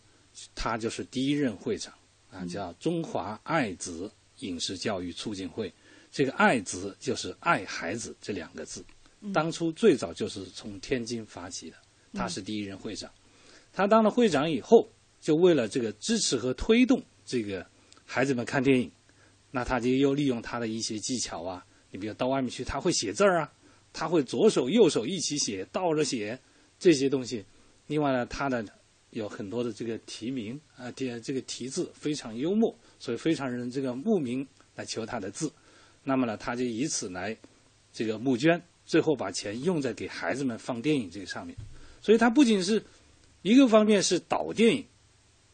[0.55, 1.93] 他就是第一任会长，
[2.31, 4.09] 啊，叫中华爱子
[4.41, 5.73] 影视教育促进会。
[6.13, 8.85] 这个“爱子”就是爱孩子这两个字，
[9.33, 11.77] 当初最早就是从天津发起的，
[12.13, 13.11] 他是第一任会长。
[13.73, 14.89] 他当了会长以后。
[15.21, 17.67] 就为了这个支持和推动这个
[18.05, 18.89] 孩子们看电影，
[19.51, 23.53] 那他就又利用他的一些技巧啊，你比如到外面去，他会写字儿啊，
[23.93, 26.39] 他会左手右手一起写，倒着写
[26.79, 27.45] 这些东西。
[27.87, 28.65] 另外呢，他的
[29.11, 35.51] 有很多的这个题名啊，题这个题字非常幽默，所以非常人这个慕名来求他的字。
[36.05, 37.37] 那么呢，他就以此来
[37.93, 41.57] 这个募捐，最后把钱用在给孩子们放电影这个上面。
[42.03, 42.83] 所以他不仅是
[43.43, 44.85] 一个方面是导电影。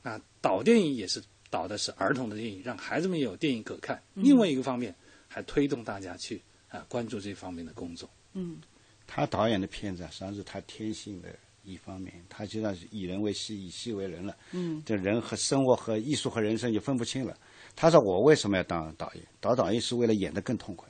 [0.03, 1.23] 啊，导电影也是
[1.55, 4.03] 导的是儿童的电影，让孩子们有电影可看。
[4.15, 4.93] 另外一个方面，
[5.29, 8.11] 还推动大家去啊关注这方面的工作。
[8.33, 8.59] 嗯，
[9.07, 11.29] 他导演的片子实际上是他天性的
[11.63, 14.37] 一方面，他就算是以人为戏，以戏为人了。
[14.51, 17.37] 嗯，这人和生活和艺术和人生就分不清了。
[17.77, 19.25] 他说：“我为什么要当导演？
[19.41, 20.89] 导导演是为了演得更痛快。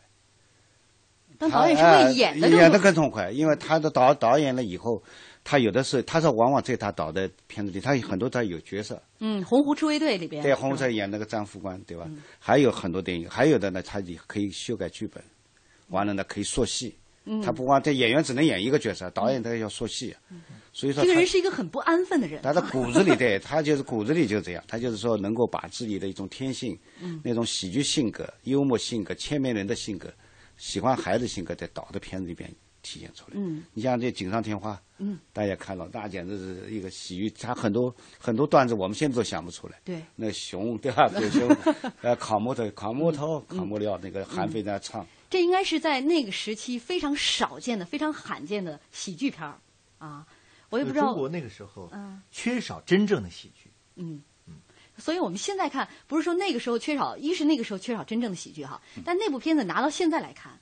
[1.38, 5.03] 当导演是为了演的演得更痛快，因为他的导导演了以后。”
[5.44, 9.00] 他有的是，他是往往在他导的片子里，他有很多他有角色。
[9.20, 10.42] 嗯，《洪湖赤卫队》里边。
[10.42, 12.09] 对，洪湖在演那个张副官，对吧？
[12.38, 15.22] 还有很多电影，还有的呢，他也可以修改剧本，
[15.88, 16.96] 完了呢可以说戏。
[17.26, 17.42] 嗯。
[17.42, 20.16] 他不光这演员只能演一个角色，导演他要说戏。
[20.30, 20.40] 嗯。
[20.72, 21.02] 所以说。
[21.04, 22.40] 这个人是一个很不安分的人。
[22.42, 26.74] 他的骨子里，对 他就是骨子里就这样，他就是说能够把自己的一种天性，
[27.22, 30.11] 那种喜剧性格、幽默性格、千面人的性格、
[30.57, 32.50] 喜欢孩子性格，在导的片子里边。
[32.84, 33.32] 体现出来。
[33.34, 37.30] 嗯，你像这锦上添花，嗯，大家看到，那简直是一个喜剧。
[37.30, 39.80] 他很多很多段子，我们现在都想不出来。
[39.82, 41.08] 对，那熊对吧？
[41.08, 41.48] 狗熊，
[42.02, 45.04] 呃，烤木头，烤木头，烤木料，那个韩非在唱。
[45.30, 49.58] 这应该是在那个时期非常少见的、非常罕见的喜剧片儿
[49.98, 50.24] 啊！
[50.70, 53.70] 我也不知道中国那个时候，嗯，缺少真正的喜剧。
[53.96, 54.54] 嗯嗯，
[54.96, 60.52] 所以我们现在看，不是说那个时候缺少，一是那个时候缺少真正的喜剧哈，但那部片子拿到现在来看。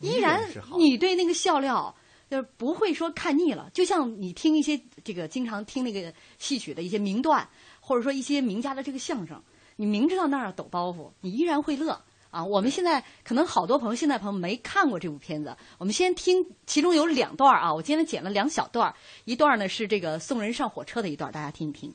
[0.00, 0.40] 依然，
[0.76, 1.94] 你对那个笑料
[2.30, 3.68] 就是不会说看腻了。
[3.72, 7.48] 就像你听一些这个经常听那个戏曲的一些名段，
[7.80, 9.42] 或者说一些名家的这个相声，
[9.76, 12.44] 你明知道那儿抖包袱，你依然会乐啊。
[12.44, 17.74] 我们现在可能好多朋友现在朋友没看过这部片子，我们先听其中有两段啊。
[17.74, 21.94] 我今天剪了两小段，一段呢是这个送人上火车的一段，大家听一听。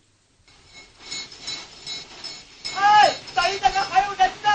[2.76, 4.50] 哎，等一等，还有人呢！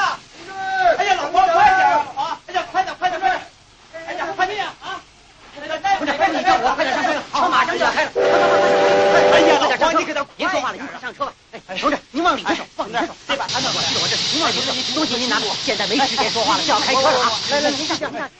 [0.98, 2.40] 哎呀，老婆，快点啊！
[2.46, 3.46] 哎呀，快点，快点，快点！
[3.92, 5.00] 哎呀，快点啊！
[5.98, 8.10] 快点，快点，快点，我快点上车，好，马上就要开了。
[8.12, 11.32] 快快快快哎呀，老婆，你可得别说话了，你快上车吧。
[11.52, 14.16] 哎，同志，您往里边走，放点手，这把安到我，是我这。
[14.32, 15.38] 您往里走，东西您拿。
[15.64, 17.32] 现在没时间说话了，就要开车了啊！
[17.50, 18.30] 来来，您看，您看，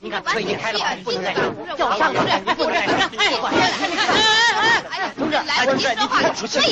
[0.00, 3.10] 您看，车已经开了，不能再上，叫我上去，你不能再上。
[3.16, 4.14] 哎，管下来，你看，哎
[4.54, 6.22] 哎哎，同志，来，您说话，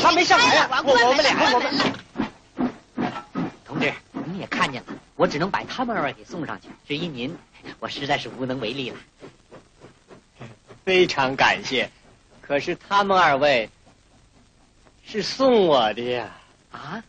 [0.03, 1.73] 他没上来呀，我我们俩，我们。
[3.67, 6.69] 同志，您也看见了，我只能把他们二位给送上去。
[6.87, 7.37] 至于您，
[7.81, 8.97] 我实在是无能为力了。
[10.85, 11.91] 非常感谢，
[12.41, 13.71] 可是他们二位
[15.05, 16.37] 是送我的呀。
[16.71, 17.05] 啊？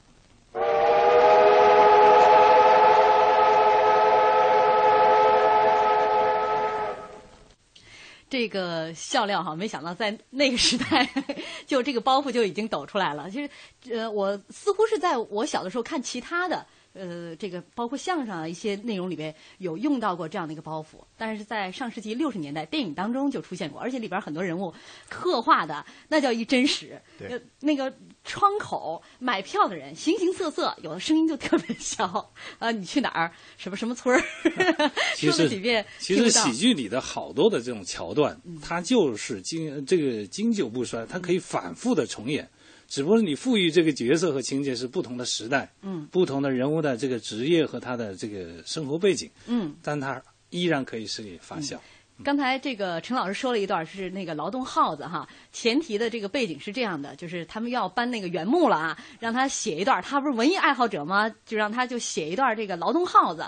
[8.29, 11.07] 这个笑料哈，没想到在那个时代，
[11.67, 13.29] 就这个包袱就已经抖出来了。
[13.29, 13.49] 其实，
[13.91, 16.65] 呃，我似乎是在我小的时候看其他的。
[16.93, 24.73] 呃，这个包括相声啊一些内容里边有用到过这样的一个包袱，但是在上世纪六十年代电影当中就出现过，而且里边很多人物
[25.09, 27.01] 刻画的那叫一真实。
[27.17, 27.91] 对，那个
[28.23, 33.31] 窗口买票的人形形色色，有的声音就特别小啊，你去哪儿？
[33.57, 34.23] 什么什么村儿？
[35.17, 35.85] 说了几遍。
[35.99, 42.47] 其实喜剧里的好多的这种桥段，它就是经这个经久不衰，它可以反复的重演。
[42.93, 51.81] 只不过你赋予这个角色和情节是不同的时代，嗯，不同的人物的这个职业和他的这个生活背景，嗯，但他依然可以是你发笑。
[52.23, 61.27] 刚才这个陈老师说了一段是那个劳动号子哈，前提的这个背景是这样的，就是他们要搬那个原木了啊，让他写一段，他不是文艺爱好者吗？
[61.47, 63.43] 就让他就写一段这个劳动号子。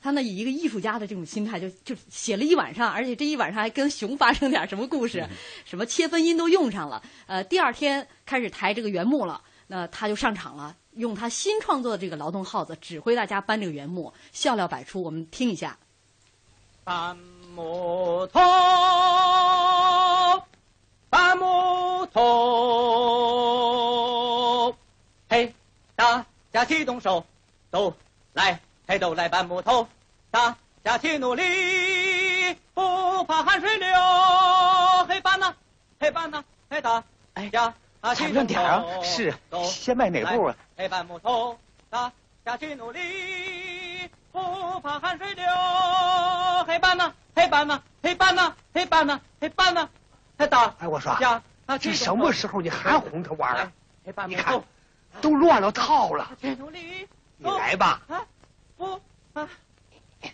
[0.00, 5.28] 他呢以一个艺术家的这种心态，就就写了一晚上，而且这一晚上还跟熊发生点什么故事，
[5.64, 7.02] 什么切分音都用上了。
[7.26, 15.02] 呃，第二天开始抬这个原木了，那他就上场了，用他新创作的这个劳动号子指挥大家搬这个原木，笑料百出。
[15.02, 15.78] 我们听一下。
[16.84, 17.16] 搬
[17.52, 18.40] 木头，
[21.10, 22.22] 搬木头，
[25.28, 25.52] 嘿，
[25.96, 27.26] 大家齐动手，
[27.72, 27.92] 都
[28.34, 29.88] 来，嘿，都来搬木头，
[30.30, 31.42] 大家齐努力，
[32.72, 33.88] 不怕汗水流，
[35.08, 35.54] 嘿，搬呐，
[35.98, 37.02] 嘿，搬呐，嘿，大
[37.50, 40.56] 家啊齐动，点啊，是，先迈哪步啊？
[40.76, 41.58] 嘿，搬木头，
[41.90, 42.12] 大
[42.44, 43.00] 家齐努力。
[44.30, 45.44] 不怕汗水流，
[46.66, 49.88] 黑搬呐，黑搬呐，黑搬呐，黑搬呐，黑搬呐，
[50.38, 50.74] 黑打。
[50.78, 51.16] 哎，我说，
[51.80, 53.72] 这什么时候你还哄他玩啊？
[54.28, 54.62] 你看，
[55.22, 56.30] 都乱了套了。
[56.58, 58.02] 努力，你来吧。
[58.76, 59.00] 不
[59.34, 59.48] 啊，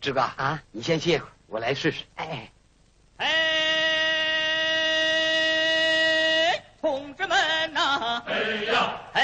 [0.00, 2.04] 志哥啊，你先歇会儿，我来试试。
[2.16, 2.50] 哎，
[3.18, 3.26] 哎，
[6.80, 8.40] 同志们呐，哎
[8.72, 9.22] 呀，哎。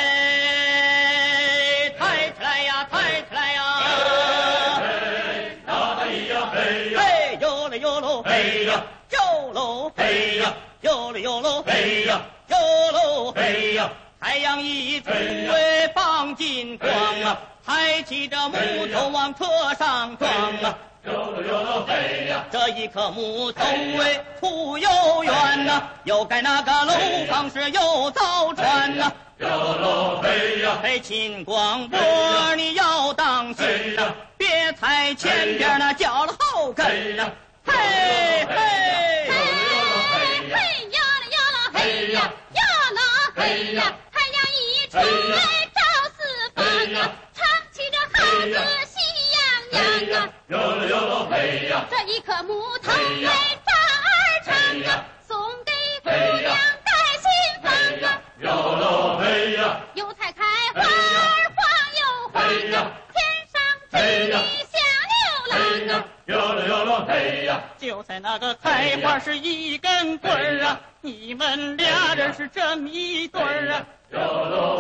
[8.24, 12.56] 嘿呀，哟喽，嘿呀，哟喽哟喽，嘿呀，哟
[12.92, 16.90] 喽，嘿呀，太阳一出哎放金光
[17.22, 18.56] 啊，抬起这木
[18.92, 19.44] 头往车
[19.78, 20.28] 上装
[20.62, 24.88] 啊，哟喽哟喽，嘿呀，这一棵木头哎土又
[25.24, 26.92] 圆呐，又盖那个楼
[27.30, 31.98] 房是又造船呐，哟喽嘿呀，嘿金光波
[32.56, 37.30] 你要当心呐，别踩前边那脚了后跟呐。
[37.64, 38.56] 嘿嘿
[39.28, 39.34] 嘿
[40.48, 40.56] 嘿
[40.90, 42.62] 呀啦呀啦嘿呀呀
[42.94, 43.00] 啦
[43.36, 43.94] 嘿呀，
[44.90, 45.36] 太阳一出来
[45.74, 45.80] 照
[46.16, 46.18] 四
[46.54, 48.54] 方啊，唱起这号子
[48.86, 48.94] 喜
[49.34, 49.38] 洋
[49.72, 54.54] 洋啊，哟喽哟喽嘿呀，这一棵木头哎发儿唱
[54.88, 55.72] 啊，送给
[56.02, 57.28] 姑娘戴新
[57.62, 57.70] 房。
[58.08, 61.58] 啊，哟喽嘿呀，油菜开花儿黄
[62.00, 62.00] 又
[62.32, 63.16] 黄啊，天
[63.52, 65.16] 上织女像牛
[65.50, 65.52] 郎。
[65.98, 66.04] 啊。
[66.26, 66.60] 哟喽
[67.06, 67.62] 嘿呀！
[67.78, 73.86] 就在那个开花是一根棍儿啊，你们俩人是这么一对儿啊。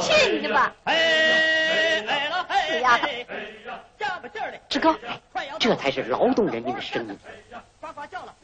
[0.00, 0.74] 亲着吧。
[0.84, 3.06] 哎哎了嘿，死丫头，
[3.98, 4.60] 加把劲儿来。
[4.68, 4.96] 志高，
[5.58, 7.18] 这才是劳动人民的声音。
[7.80, 8.34] 呱呱叫了。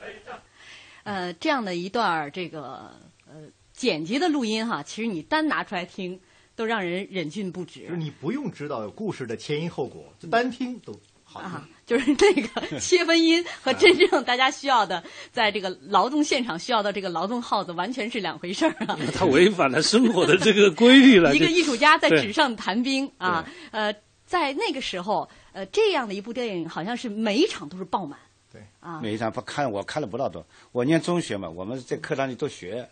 [1.05, 2.93] 呃，这样的一段这个
[3.27, 6.21] 呃剪辑的录音哈，其实你单拿出来听，
[6.55, 7.81] 都让人忍俊不止。
[7.81, 10.93] 就是你不用知道故事的前因后果，就单听都。
[11.33, 18.99] 啊，就是那个 切分音和真正大家需要的，在这个劳动现场需要的这个劳动号子，完全是两回事儿啊！
[19.15, 21.35] 他违反了生活的这个规律了。
[21.37, 23.95] 一个艺术家在纸上谈兵啊，呃，
[24.27, 28.19] 在那个时候，呃，这样的一部电影好像是每一场都是爆满。
[28.51, 32.89] 对啊，每一场不看我看了不老多，我念中学嘛，我们在课堂里都学，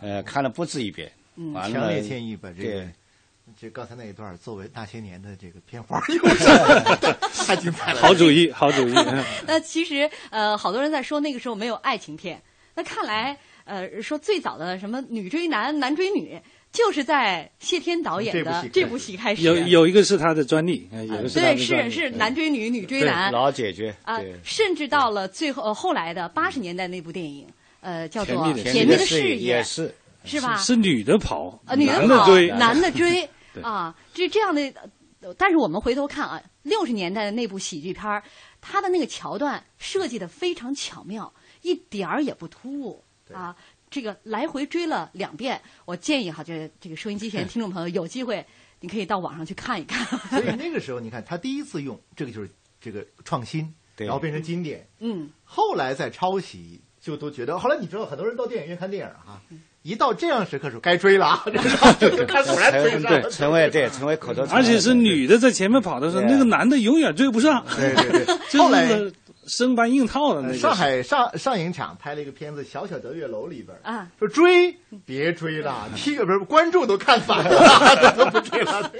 [0.00, 1.10] 呃，看了不止一遍。
[1.36, 2.86] 嗯，强烈建议把这个。
[3.58, 6.18] 这刚才那一段作为那些年的这个片花用
[7.46, 8.00] 太精彩了。
[8.00, 8.94] 好主意，好主意。
[9.46, 12.40] 那其实呃，好多人在说那个时候没有爱情片，
[12.74, 16.40] 那看来呃，说最早的什么女追男、男追女，
[16.72, 19.42] 就是在谢天导演的这部戏开始。
[19.42, 23.30] 有有一个是他的专利，有的是对，是是男追女、女追男。
[23.32, 27.46] 老解决啊，甚至到了最后后来的八十年代那部电影，
[27.80, 30.56] 呃，叫做《甜蜜的事业》，是是吧？
[30.56, 33.28] 是女的跑，呃，女的跑，追，男的追。
[33.62, 34.72] 啊，这这样的，
[35.36, 38.22] 但是我们回头看啊，六十年代的那部喜剧片儿，
[38.60, 41.32] 它的那个桥段设计的非常巧妙，
[41.62, 43.54] 一点儿也不突兀啊。
[43.90, 48.46] 这个来回追了两遍，我建议哈，这这个收音机前 听众朋友有机会，
[48.78, 50.06] 你可以到网上去看一看。
[50.30, 52.48] 所以那个时候，你看他第一次用这个就是
[52.80, 54.88] 这个创新，然后变成经典。
[55.00, 57.58] 嗯，后来再抄袭，就都觉得。
[57.58, 59.42] 后来你知道，很多人到电影院看电影哈。
[59.82, 61.44] 一到这样时刻时候，该追了啊！
[61.98, 67.64] 就开始追上对，成为对成为口头而且是女的在前面跑的时候，那个男的永远追不上。
[67.76, 68.88] 对对对， 后来
[69.46, 70.54] 生搬硬套的那个。
[70.54, 74.76] 上海上上影厂拍了一个片子《小小德月楼》里边啊，说追
[75.06, 78.92] 别追了，听不是观众都看烦了， 都不追了。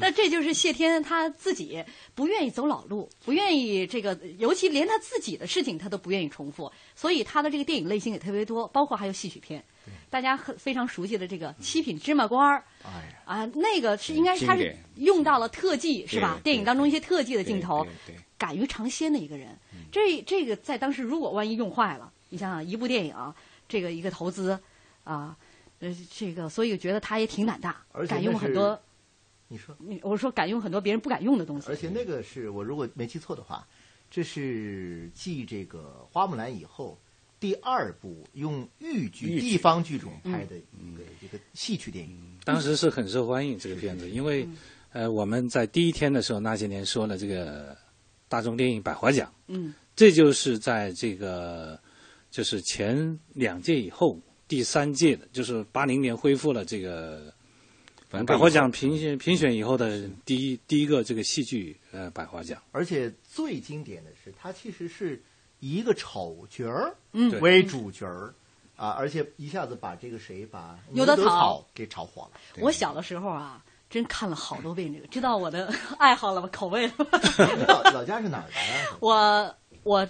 [0.00, 1.82] 那这就是谢天他自己
[2.14, 9.64] 不愿意走老路，不愿意这个，尤其连他自己的事情他都不愿意重复，所以他的这个电影类型也特别多，包括还有戏曲片。
[10.10, 12.64] 大家很非常熟悉的这个七品芝麻官儿。
[12.82, 16.38] 哎呀，啊，那个是应该是他是用到了特技是吧？
[16.42, 17.86] 电影当中一些特技的镜头
[18.38, 19.48] 敢于尝鲜的一个人。
[19.90, 23.34] 这这个在当时如果万一用坏了，你想想一部电影
[23.68, 24.58] 这个一个投资
[25.04, 25.36] 啊，
[25.80, 28.80] 呃，这个所以觉得他也挺胆大而，且敢用很多。
[29.48, 31.68] 你说，你我说敢用很多别人不敢用的东西。
[31.68, 33.64] 而且那个是我如果没记错的话，
[34.10, 36.98] 这是继这个花木兰以后
[37.38, 42.18] 第二部用豫剧地方剧种拍的一个一个戏曲电影。
[42.44, 44.46] 当时是很受欢迎这个片子，因为
[44.92, 47.76] 呃我们在第一天的时候那些年说了这个
[48.28, 49.74] 大众电影百花奖，嗯。
[49.96, 51.80] 这就是在这个
[52.28, 57.32] 就是前两届以后第三届的，就是八零年恢复了这个
[58.08, 62.60] 反正百花奖评选评选以后的第一第一个这个戏剧呃百花奖。
[62.72, 65.20] 而且最经典的是，它其实是以
[65.64, 68.34] 一个丑角儿嗯为主角儿
[68.76, 72.30] 啊，而且一下子把这个谁把牛德德草给炒火了。
[72.60, 76.48] 我小的时候啊，真看了好多遍这个，知道我的爱好了吧？
[76.52, 77.18] 口味了吧？
[77.66, 78.90] 老老家是哪儿的呀？
[79.00, 79.54] 我
[79.84, 80.06] 我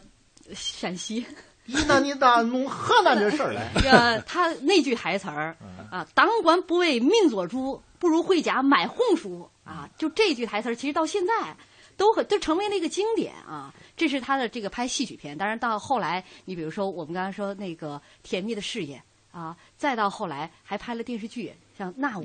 [0.54, 1.24] 陕西。
[1.68, 3.70] 咦，那你咋弄河南这事儿来？
[3.80, 5.56] 这他那句台词儿
[5.90, 11.56] 啊，“当官不为民做主，不如回家卖红薯”啊，就这句台词儿，其实到现在
[11.96, 13.74] 都很都成为了一个经典啊。
[13.96, 19.02] 这是他的这个拍戏曲片，当然到后来，你比如说我们刚才说那个《甜蜜的事业》
[19.38, 22.24] 啊，再到后来还拍了电视剧，像《那吾》，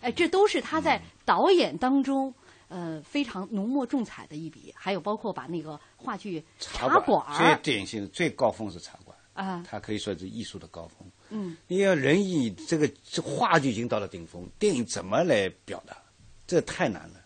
[0.00, 2.34] 哎，这都是他在导演当中。
[2.68, 11.08] 呃，非常浓墨重彩的一笔，还有包括把那个话剧《茶馆最典型的最高峰是茶馆，啊，它可以说是艺术的高峰。
[11.28, 15.96] 嗯，因为人艺这个这话剧已经到了顶峰，电影怎么来表达？
[16.44, 17.20] 这太难了。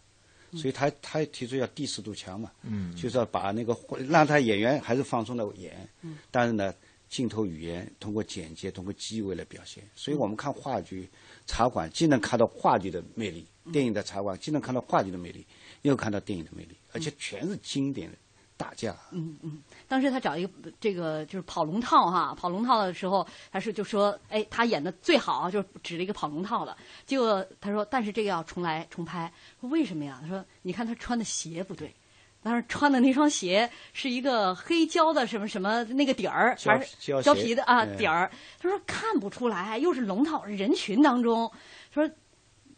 [0.53, 3.77] 所以他他提出要第四堵墙嘛，嗯就是要把那个
[4.09, 6.75] 让他演员还是放松的演，嗯但是呢，
[7.09, 9.83] 镜头语言通过剪接、通过机位来表现。
[9.95, 11.09] 所以我们看话剧、
[11.47, 15.47] 茶馆，既能看到话剧的魅力，电影的茶馆既能看到话剧的魅力，
[15.83, 18.17] 又看到电影的魅力，而且全是经典的
[18.61, 18.95] 大架。
[19.11, 26.77] 嗯嗯，当时他找一个这个就是跑龙套哈，跑龙套的时候，他是就说，哎，他演的最好，就指了一个跑龙套的。
[27.07, 29.33] 结果他说，但是这个要重来重拍。
[29.61, 30.19] 说为什么呀？
[30.21, 31.95] 他说，你看他穿的鞋不对，
[32.43, 38.31] 当时穿的那双鞋是一个黑胶的什么什么那个底儿，胶还是胶皮的啊嗯底儿。
[38.59, 41.51] 他说看不出来，又是龙套人群当中，
[41.91, 42.09] 说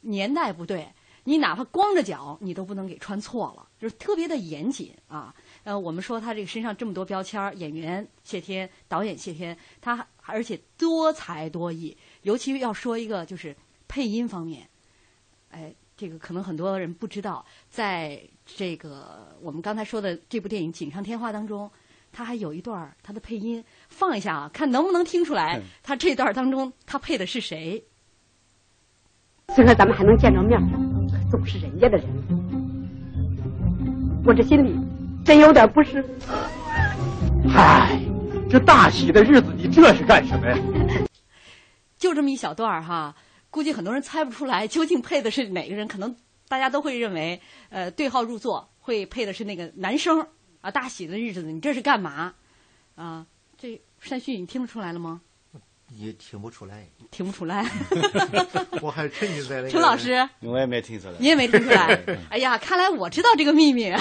[0.01, 0.87] 年代不对。
[1.25, 5.33] 你哪怕光着脚，你都不能给穿错了，就是特别的严谨啊。
[5.65, 13.57] 呃，我们说他这个身上这么多标签儿，演员谢天，导演谢天，他而且多才多艺，尤其要说一个就是
[13.87, 14.69] 配音方面，
[15.51, 21.71] 哎，这个可能很多人不知道，在这个我们刚才说的这部电影《锦上添花》当中，
[22.11, 27.85] 他还有一段他的配音，放一下啊，看能不能听出来嗯他这段当中他配的是谁。
[29.55, 30.59] 虽说咱们还能见着面，
[31.31, 32.07] 总是人家的人，
[34.25, 34.75] 我这心里
[35.25, 36.05] 真有点不是。
[37.49, 37.99] 嗨，
[38.51, 40.59] 这大喜的日子，你这是干什么呀？
[41.99, 43.15] 就这么一小段儿哈，
[43.51, 46.17] 估计很多人猜不出来究竟配的是哪个人，可能
[46.49, 50.27] 大家都会认为，呃，对号入座，会配的是那个男生
[50.61, 50.71] 啊。
[50.71, 52.35] 大喜的日子，你这是干嘛？
[52.97, 55.21] 啊，这山旭，你听得出来了吗？
[55.99, 57.65] 也听不出来，听不出来。
[58.81, 59.71] 我还沉浸在那个。
[59.71, 62.01] 陈老师，我也没听出来，你也没听出来。
[62.31, 63.93] 哎呀，看来我知道这个秘密。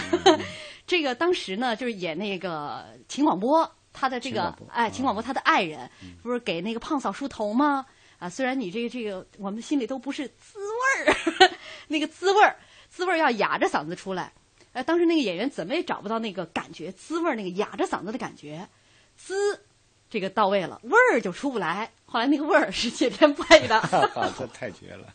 [0.87, 5.89] 这个当时呢，就是演那个秦广播，他的这个哎，秦广播他的爱人，
[6.21, 7.85] 不是给那个胖嫂梳头吗？
[8.19, 11.51] 啊，虽然你这个这个，我们心里都不是滋味儿，
[11.87, 12.55] 那个滋味儿，
[12.89, 14.31] 滋味儿要哑着嗓子出来。
[14.73, 18.69] 呃，当时那个演员怎么也找不到那个感觉，滋味儿那个哑着嗓子的感觉，
[19.17, 19.59] 滋，
[20.09, 21.91] 这个到位了，味儿就出不来。
[22.05, 23.81] 后来那个味儿是谢天配的。
[24.37, 25.13] 这太绝了。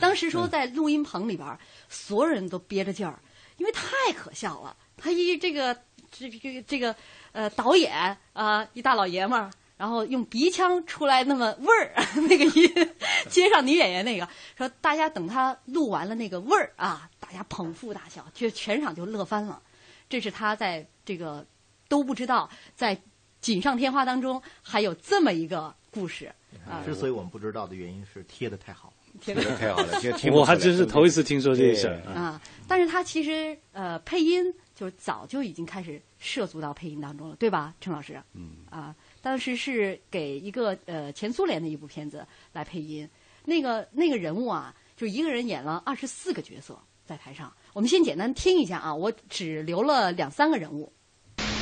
[0.00, 3.20] 当时说在录音棚里边，所有人都憋着劲儿，
[3.56, 4.76] 因为太可笑了。
[5.02, 5.74] 他一这个
[6.10, 6.94] 这这个这个
[7.32, 11.92] 呃导演啊、一大老爷们儿，然后用鼻腔出来那么味儿
[12.28, 12.94] 那个音，
[13.28, 19.60] 接上女演员那个，说大家等他录完了那个味儿啊，大家捧腹大笑，就全场就乐翻了。
[20.08, 21.44] 这是他在这个
[21.88, 22.94] 都不知道在
[23.40, 26.30] 《锦上添花》当中还有这么一个故事
[26.68, 26.82] 啊。
[26.84, 30.00] 之所以我们不知道的原因是贴的太好，贴的太好了，
[30.32, 38.20] 我还真是头一次听说这事儿啊，但是他其实呃配音就是早就已经开始涉足到配音当中了，对吧，陈老师？
[38.34, 43.08] 嗯啊，当时是给一个呃前苏联的一部片子来配音，
[43.44, 46.76] 那个那个人物啊，就一个人演了二十四个角色
[47.06, 47.52] 在台上。
[47.72, 50.92] 我们先简单听一下啊，我只留了两三个人物。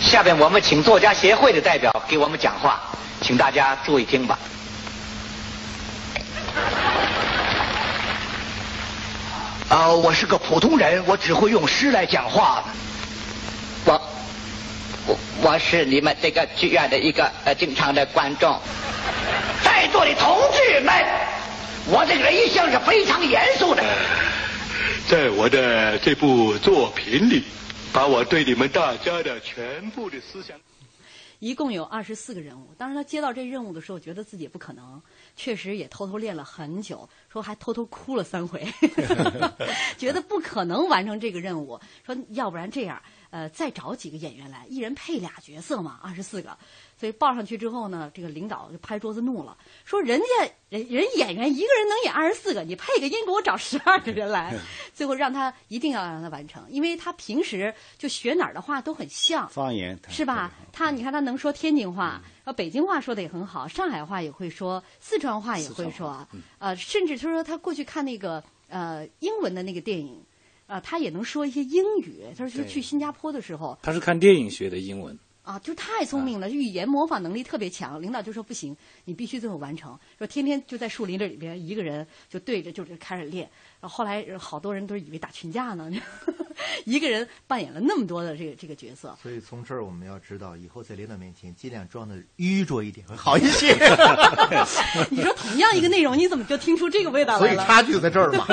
[0.01, 2.81] 下面我们请作家协会的代表给我们讲话，
[3.21, 4.39] 请大家注意听吧。
[9.69, 12.65] 呃，我是个普通人，我只会用诗来讲话。
[13.91, 14.01] 我，
[15.09, 18.57] 我我是你们这个剧院的一个呃经常的观众。
[19.65, 20.95] 在座的同志们，
[21.87, 23.83] 我这个人一向是非常严肃的。
[25.09, 27.43] 在我的这部作品里，
[27.93, 30.57] 把我对你们大家的全部的思想。
[31.41, 32.75] 一共有二十四个人物。
[32.77, 35.01] 当时他接到这任务的时候，觉得自己也不可能，
[35.35, 38.69] 确实也偷偷练了很久，说还偷偷哭了三回，
[39.97, 41.81] 觉得不可能完成这个任务。
[42.05, 43.01] 说要不然这样，
[43.31, 46.57] 呃，再找几个演员来，一人配俩角色嘛，二十四个。
[46.99, 49.57] 所以报上去之后呢，这个领导就拍桌子怒了，
[49.87, 54.55] 说人家人人演员一个人能演二十四个，你配个音给我找十二个人来。
[54.93, 60.53] 最后让他一定要让他完成，因为他平时就学哪儿的话都很像方言是吧？
[60.73, 66.29] 他你看他能说天津话，呃，北京话说的也很好，上海话也会说，四川话也会说，
[66.59, 70.23] 呃，甚至他说他过去看那个呃英文的那个电影，
[70.71, 72.23] 啊，他也能说一些英语。
[72.39, 75.19] 他说去新加坡的时候，他是看电影学的英文。
[75.43, 78.01] 啊，就太聪明了，语言模仿能力特别强。
[78.01, 78.77] 领导就说不行，
[79.07, 79.99] 你必须最后完成。
[80.19, 83.49] 说天天就在树林这里边，一个人就对着就是开始练。
[83.81, 85.91] 然后后来好多人都以为打群架呢，
[86.85, 89.17] 一个人扮演了那么多的这个这个角色。
[89.23, 93.73] 所以从这儿我们要知道，以后在领导面前尽量装的愚拙一点会好一些。
[95.11, 97.55] 你说同样一个内容，你怎么就听出这个味道来了？
[97.55, 98.47] 所以差距就在这儿嘛。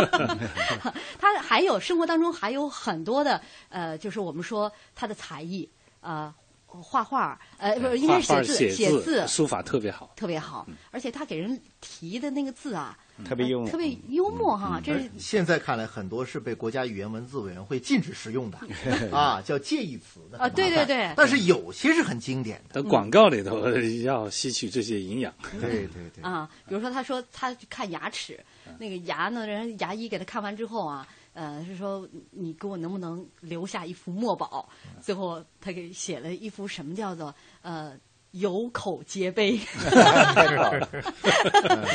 [1.19, 5.69] 他还有生活当中还有很多的呃，就是我们说他的才艺
[5.99, 6.33] 啊。
[6.68, 10.68] 画画，呃，不是，应该是写字，写字，书法特别好，特别好。
[10.91, 12.95] 而且他给人提的那个字啊，
[13.26, 14.80] 特别幽默，特别幽默哈。
[14.84, 18.59] 这是现在看来，很多是被国家语言文字委员会禁止使用的
[19.11, 20.49] 啊，叫介意词的啊。
[20.49, 21.11] 对对对。
[21.15, 22.84] 但是有些是很经典的。
[22.84, 23.68] 广告里头
[24.03, 25.34] 要吸取这些营养。
[25.59, 26.22] 对对对。
[26.22, 28.39] 啊，比如说他说他去看牙齿，
[28.78, 31.07] 那个牙呢，人牙医给他看完之后啊。
[31.38, 34.67] 呃，是说你给我能不能留下一幅墨宝？
[34.99, 37.93] 最后他给写了一幅什么叫做呃
[38.31, 39.51] 有口皆碑。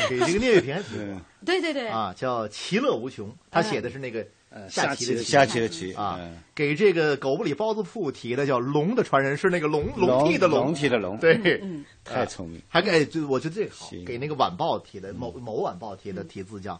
[0.09, 1.19] 给这个聂卫平写的。
[1.45, 1.89] 对对对。
[1.89, 3.35] 啊，叫其乐无穷。
[3.51, 4.25] 他写的是那个
[4.69, 6.17] 下棋的下棋的棋啊。
[6.55, 10.67] 给这个狗不理包子铺提的叫龙的传人是那个龙龙体的龙。
[10.67, 11.17] 龙体的龙。
[11.17, 11.61] 对，
[12.05, 12.61] 太聪明。
[12.69, 16.79] 还给就我觉得这个好，给那个晚报提的某某晚报提的题字叫。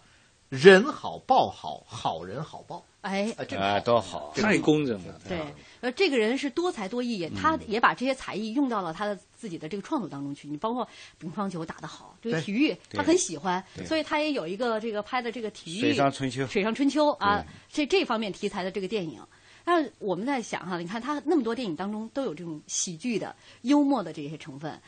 [0.54, 2.86] 人好报好，好人好报。
[3.02, 5.20] 哎，这个多好，太公正了。
[5.28, 5.40] 对，
[5.82, 10.48] 呃，这个人是多才多艺，他也把这些才艺用到了他的自己的这个创作当中去。
[10.48, 10.88] 你包括
[11.18, 16.44] 乒乓球打得好，这个体育他很喜欢，所以他也有一个这个拍的这个体育《水上春秋》。
[16.48, 19.20] 水上春秋啊，这这方面题材的这个电影。
[19.64, 24.80] 但我们在想哈，你看他那么多电影当中都有这种喜剧的、幽默的这些成分，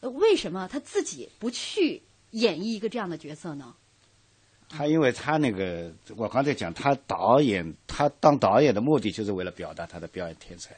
[0.00, 2.02] 呃，为什么他自己不去
[2.32, 3.76] 演绎一个这样的角色呢？
[4.74, 10.74] 他因为他那个，我刚才讲，他导演，他当导演的目的就是为了表达他的表演天才。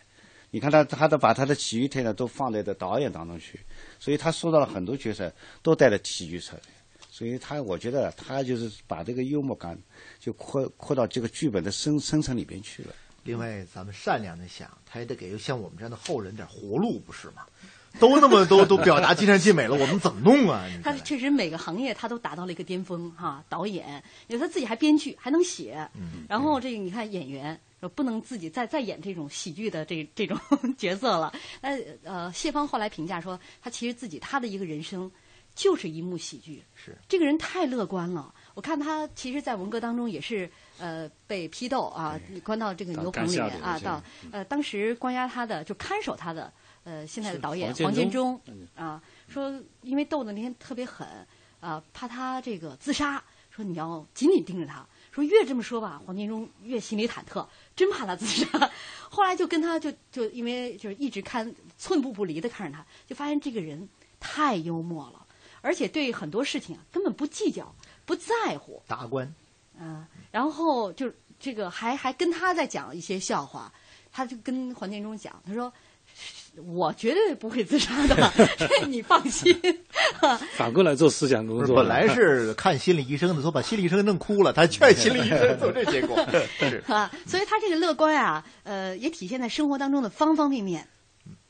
[0.51, 3.61] 你看他，他都把他的体育天才都放在这导演当中去，
[4.01, 5.33] 所以他塑造了很多角色
[5.63, 6.71] 都带了体育色彩。
[7.09, 9.79] 所以他，我觉得他就是把这个幽默感
[10.19, 12.93] 就扩扩到这个剧本的深深层里边去了。
[13.23, 17.47] 另外，咱们善良的想，他也得给像我们这样的后人点活路，不是吗？
[18.01, 20.67] 都那么都都表达尽善尽美了，我们怎么弄啊？
[20.83, 23.43] 他确实每个行业他都达到了一个巅峰哈。
[23.49, 25.89] 导演，因为他自己还编剧，还能写。
[26.29, 27.59] 然后这个你看演员，
[27.95, 30.37] 不能自己再再演这种喜剧的这这种
[30.77, 31.33] 角色了。
[31.61, 35.11] 那呃，谢芳后来评价说，他其实自己他的一个人生
[35.55, 36.65] 就是一幕喜剧。
[36.75, 38.35] 是这个人太乐观了。
[38.55, 46.53] 我看他其实，在文革当中也是呃被批斗啊，关到这个牛棚里面啊，到呃当时关押他的就看守他的。
[46.85, 48.39] 呃，现在的导演黄建中
[48.77, 51.07] 啊，说因为斗的那天特别狠
[51.61, 54.87] 啊，怕他这个自杀，说你要紧紧盯着他。
[55.11, 58.71] 说越这么说吧，黄建中越心里忐忑，真怕他自杀。
[59.09, 63.89] 后来就跟他就就因为就是一直看寸步不离的看着他，就发现这个人
[64.21, 65.27] 太幽默了，
[65.63, 67.75] 而且对很多事情啊根本不计较，
[68.05, 68.83] 不在乎。
[68.87, 69.33] 达官
[69.79, 73.73] 啊，然后就这个还还跟他在讲一些笑话，
[74.13, 75.73] 他就跟黄建中讲，他说。
[76.63, 79.55] 我绝对不会自杀的， 这你放心。
[80.57, 86.17] 反过来做思想工作，本来是看心理医生的，说把心理医生弄哭了，他劝心理医生做这结果，
[86.59, 87.11] 是啊。
[87.27, 90.87] 所以他这个乐观啊，呃，也体现在生活当中的方方面面。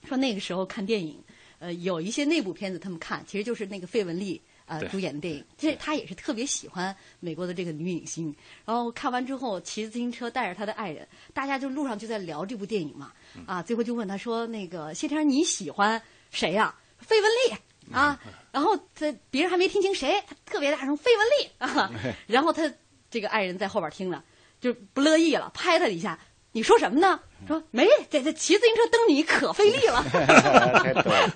[0.08, 1.22] 说那个时候看电影，
[1.58, 4.40] 呃，有一些内部片子他们看，其实就是那个费雯丽。
[4.66, 8.34] 呃，主演的电影，这他也是特别喜欢美国的这个女影星。
[8.64, 13.12] 然后看完之后，骑自行车带着他的爱人，大家就路上就在聊这部电影嘛。
[13.46, 16.00] 啊，最后就问他说：“那个谢天，你喜欢
[16.30, 18.18] 谁呀？”费雯丽啊，
[18.50, 21.90] 然后他别人还没听清谁，他特别大声费雯丽啊，
[22.26, 22.72] 然后他
[23.10, 24.24] 这个爱人在后边听了
[24.60, 26.18] 就不乐意了，拍他一下，
[26.54, 27.18] 你说什么呢？
[27.48, 30.00] 说没，这这骑自行车蹬你可费力了。
[30.80, 31.28] 太多了，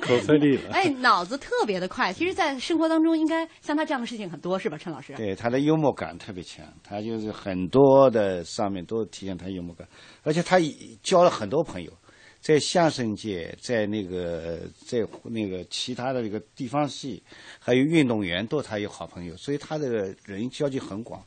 [0.00, 0.70] 可费力了。
[0.72, 2.12] 哎，脑子特别的快。
[2.12, 5.12] 其实，在生活当中，应该像他这样的事情很多，是吧，陈老师？
[5.14, 9.86] 对，他的幽默感特别强，他就是很多的上面都体现他幽默感，
[10.22, 10.56] 而且他
[11.02, 11.92] 交了很多朋友，
[12.40, 17.20] 在相声界，在那个在那个其他的那个地方戏，
[17.58, 21.20] 还有运动员，都他有好朋友，所以他的人交际很广，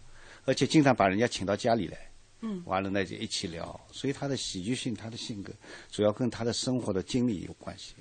[0.46, 1.98] 而且经常把人家请到家里来。
[2.46, 5.54] 嗯，完了那就一起聊，所以他的喜剧性，他的性格，
[5.90, 7.94] 主要跟他的生活的经历有关系。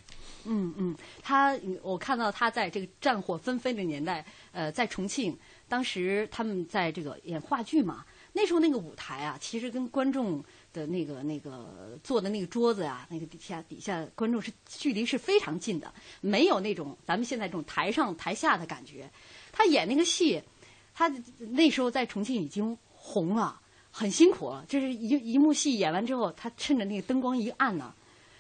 [0.45, 5.39] 嗯嗯，他我看到他在这个战火纷飞的年代，呃，在重庆，
[5.69, 19.09] 当时他们在这个演话剧嘛，那时候那个舞台啊，其实跟观众的那个那个坐的那个桌子啊，那个底下底下观众是距离是非常近的，没有那种咱们现在这种台上台下的感觉。
[19.53, 20.43] 他演那个戏，
[20.93, 21.07] 他
[21.39, 23.61] 那时候在重庆已经红了。
[23.93, 27.93] 很辛苦，这是一一幕戏演完之后，他趁着那个灯光一暗呢，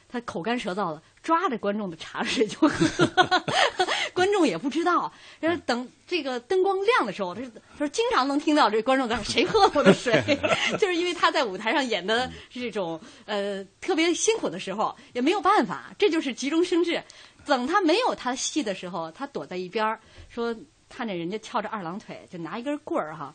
[0.08, 3.06] 他口干舌燥的抓着观众的茶水就喝，
[4.14, 5.12] 观众也不知道。
[5.38, 10.12] 然后等这个灯光亮的时候，他他说经常能听到这观众在谁喝我的水，
[10.80, 17.02] 就是因为他在舞台上演的是这种呃特别辛苦的时候，也没有办法，这就是急中生智。
[17.44, 19.98] 等他没有他戏的时候，他躲在一边
[20.28, 20.56] 说
[20.88, 23.34] 看着人家翘着二郎腿，就拿一根棍儿哈。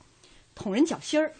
[0.58, 1.32] 捅人脚心儿，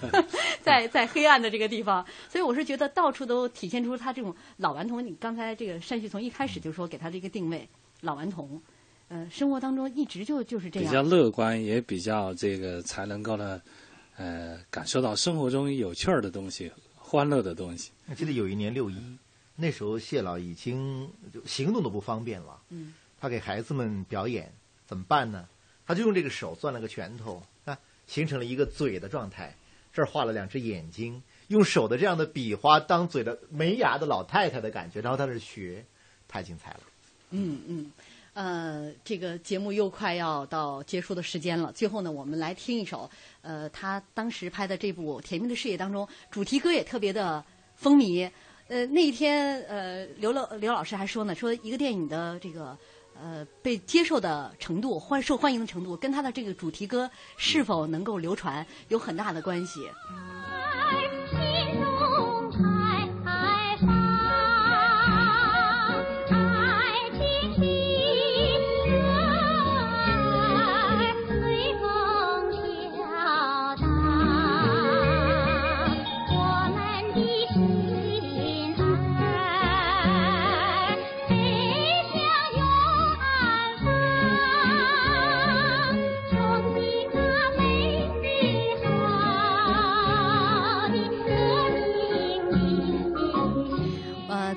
[0.62, 5.04] 在在黑暗的这个地方，所以我是觉得到处都体现出他这种老顽童。
[5.04, 7.66] 你刚才这个单旭从一开始就说给他这个定位，
[8.02, 8.60] 老顽童，
[9.08, 13.60] 呃，生活当中一直就就是这样，比较乐观，也比较这个才能够呢，
[14.16, 17.90] 呃，感受到生活中有趣儿的东西，欢乐的东西。
[18.06, 18.96] 我记得有一年六一，
[19.56, 24.52] 那时候谢老已经就行动都不方便了，嗯，他给孩子们表演
[24.86, 25.48] 怎么办呢？
[25.86, 27.42] 他就用这个手攥了个拳头。
[28.10, 29.54] 形成了一个嘴的状态，
[29.92, 35.84] 这儿画了两只眼睛，用手的这样的笔画当嘴的没牙的老太太的感觉，然后在那学，
[36.26, 36.80] 太精彩了。
[37.30, 37.92] 嗯嗯，
[38.32, 43.08] 呃，这个节目又快要到结束的时间了，最后呢，我们来听一首，
[43.42, 47.44] 呃，他当时拍的这部《甜蜜的事业》当中，主题歌也特别的
[47.76, 48.28] 风靡。
[48.66, 52.76] 呃，那一天，呃，刘乐刘老师还说呢，说一个电影的这个。
[53.22, 59.80] 呃，被接受的程度，欢受欢迎的程度，跟他的这个主题歌是否能够流传有很大的关系。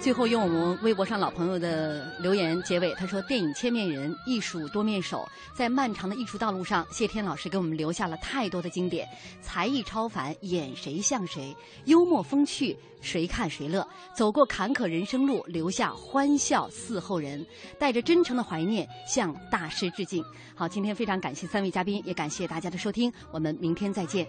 [0.03, 5.25] 最后用我们微博上老朋友的留言结尾，他说：“电影千面人，艺术多面手，
[5.55, 9.07] 在漫长的艺术道路上，谢天老师给我们留下了太多的经典，
[9.41, 17.45] 才艺超凡，演谁像谁，幽默风趣，谁看谁乐，走过坎坷人生路，留下欢笑似后人，
[17.79, 20.21] 带着真诚的怀念向大师致敬。”
[20.53, 24.27] 好，今天非常感谢三位嘉宾，也感谢大家的收听，我们明天再见。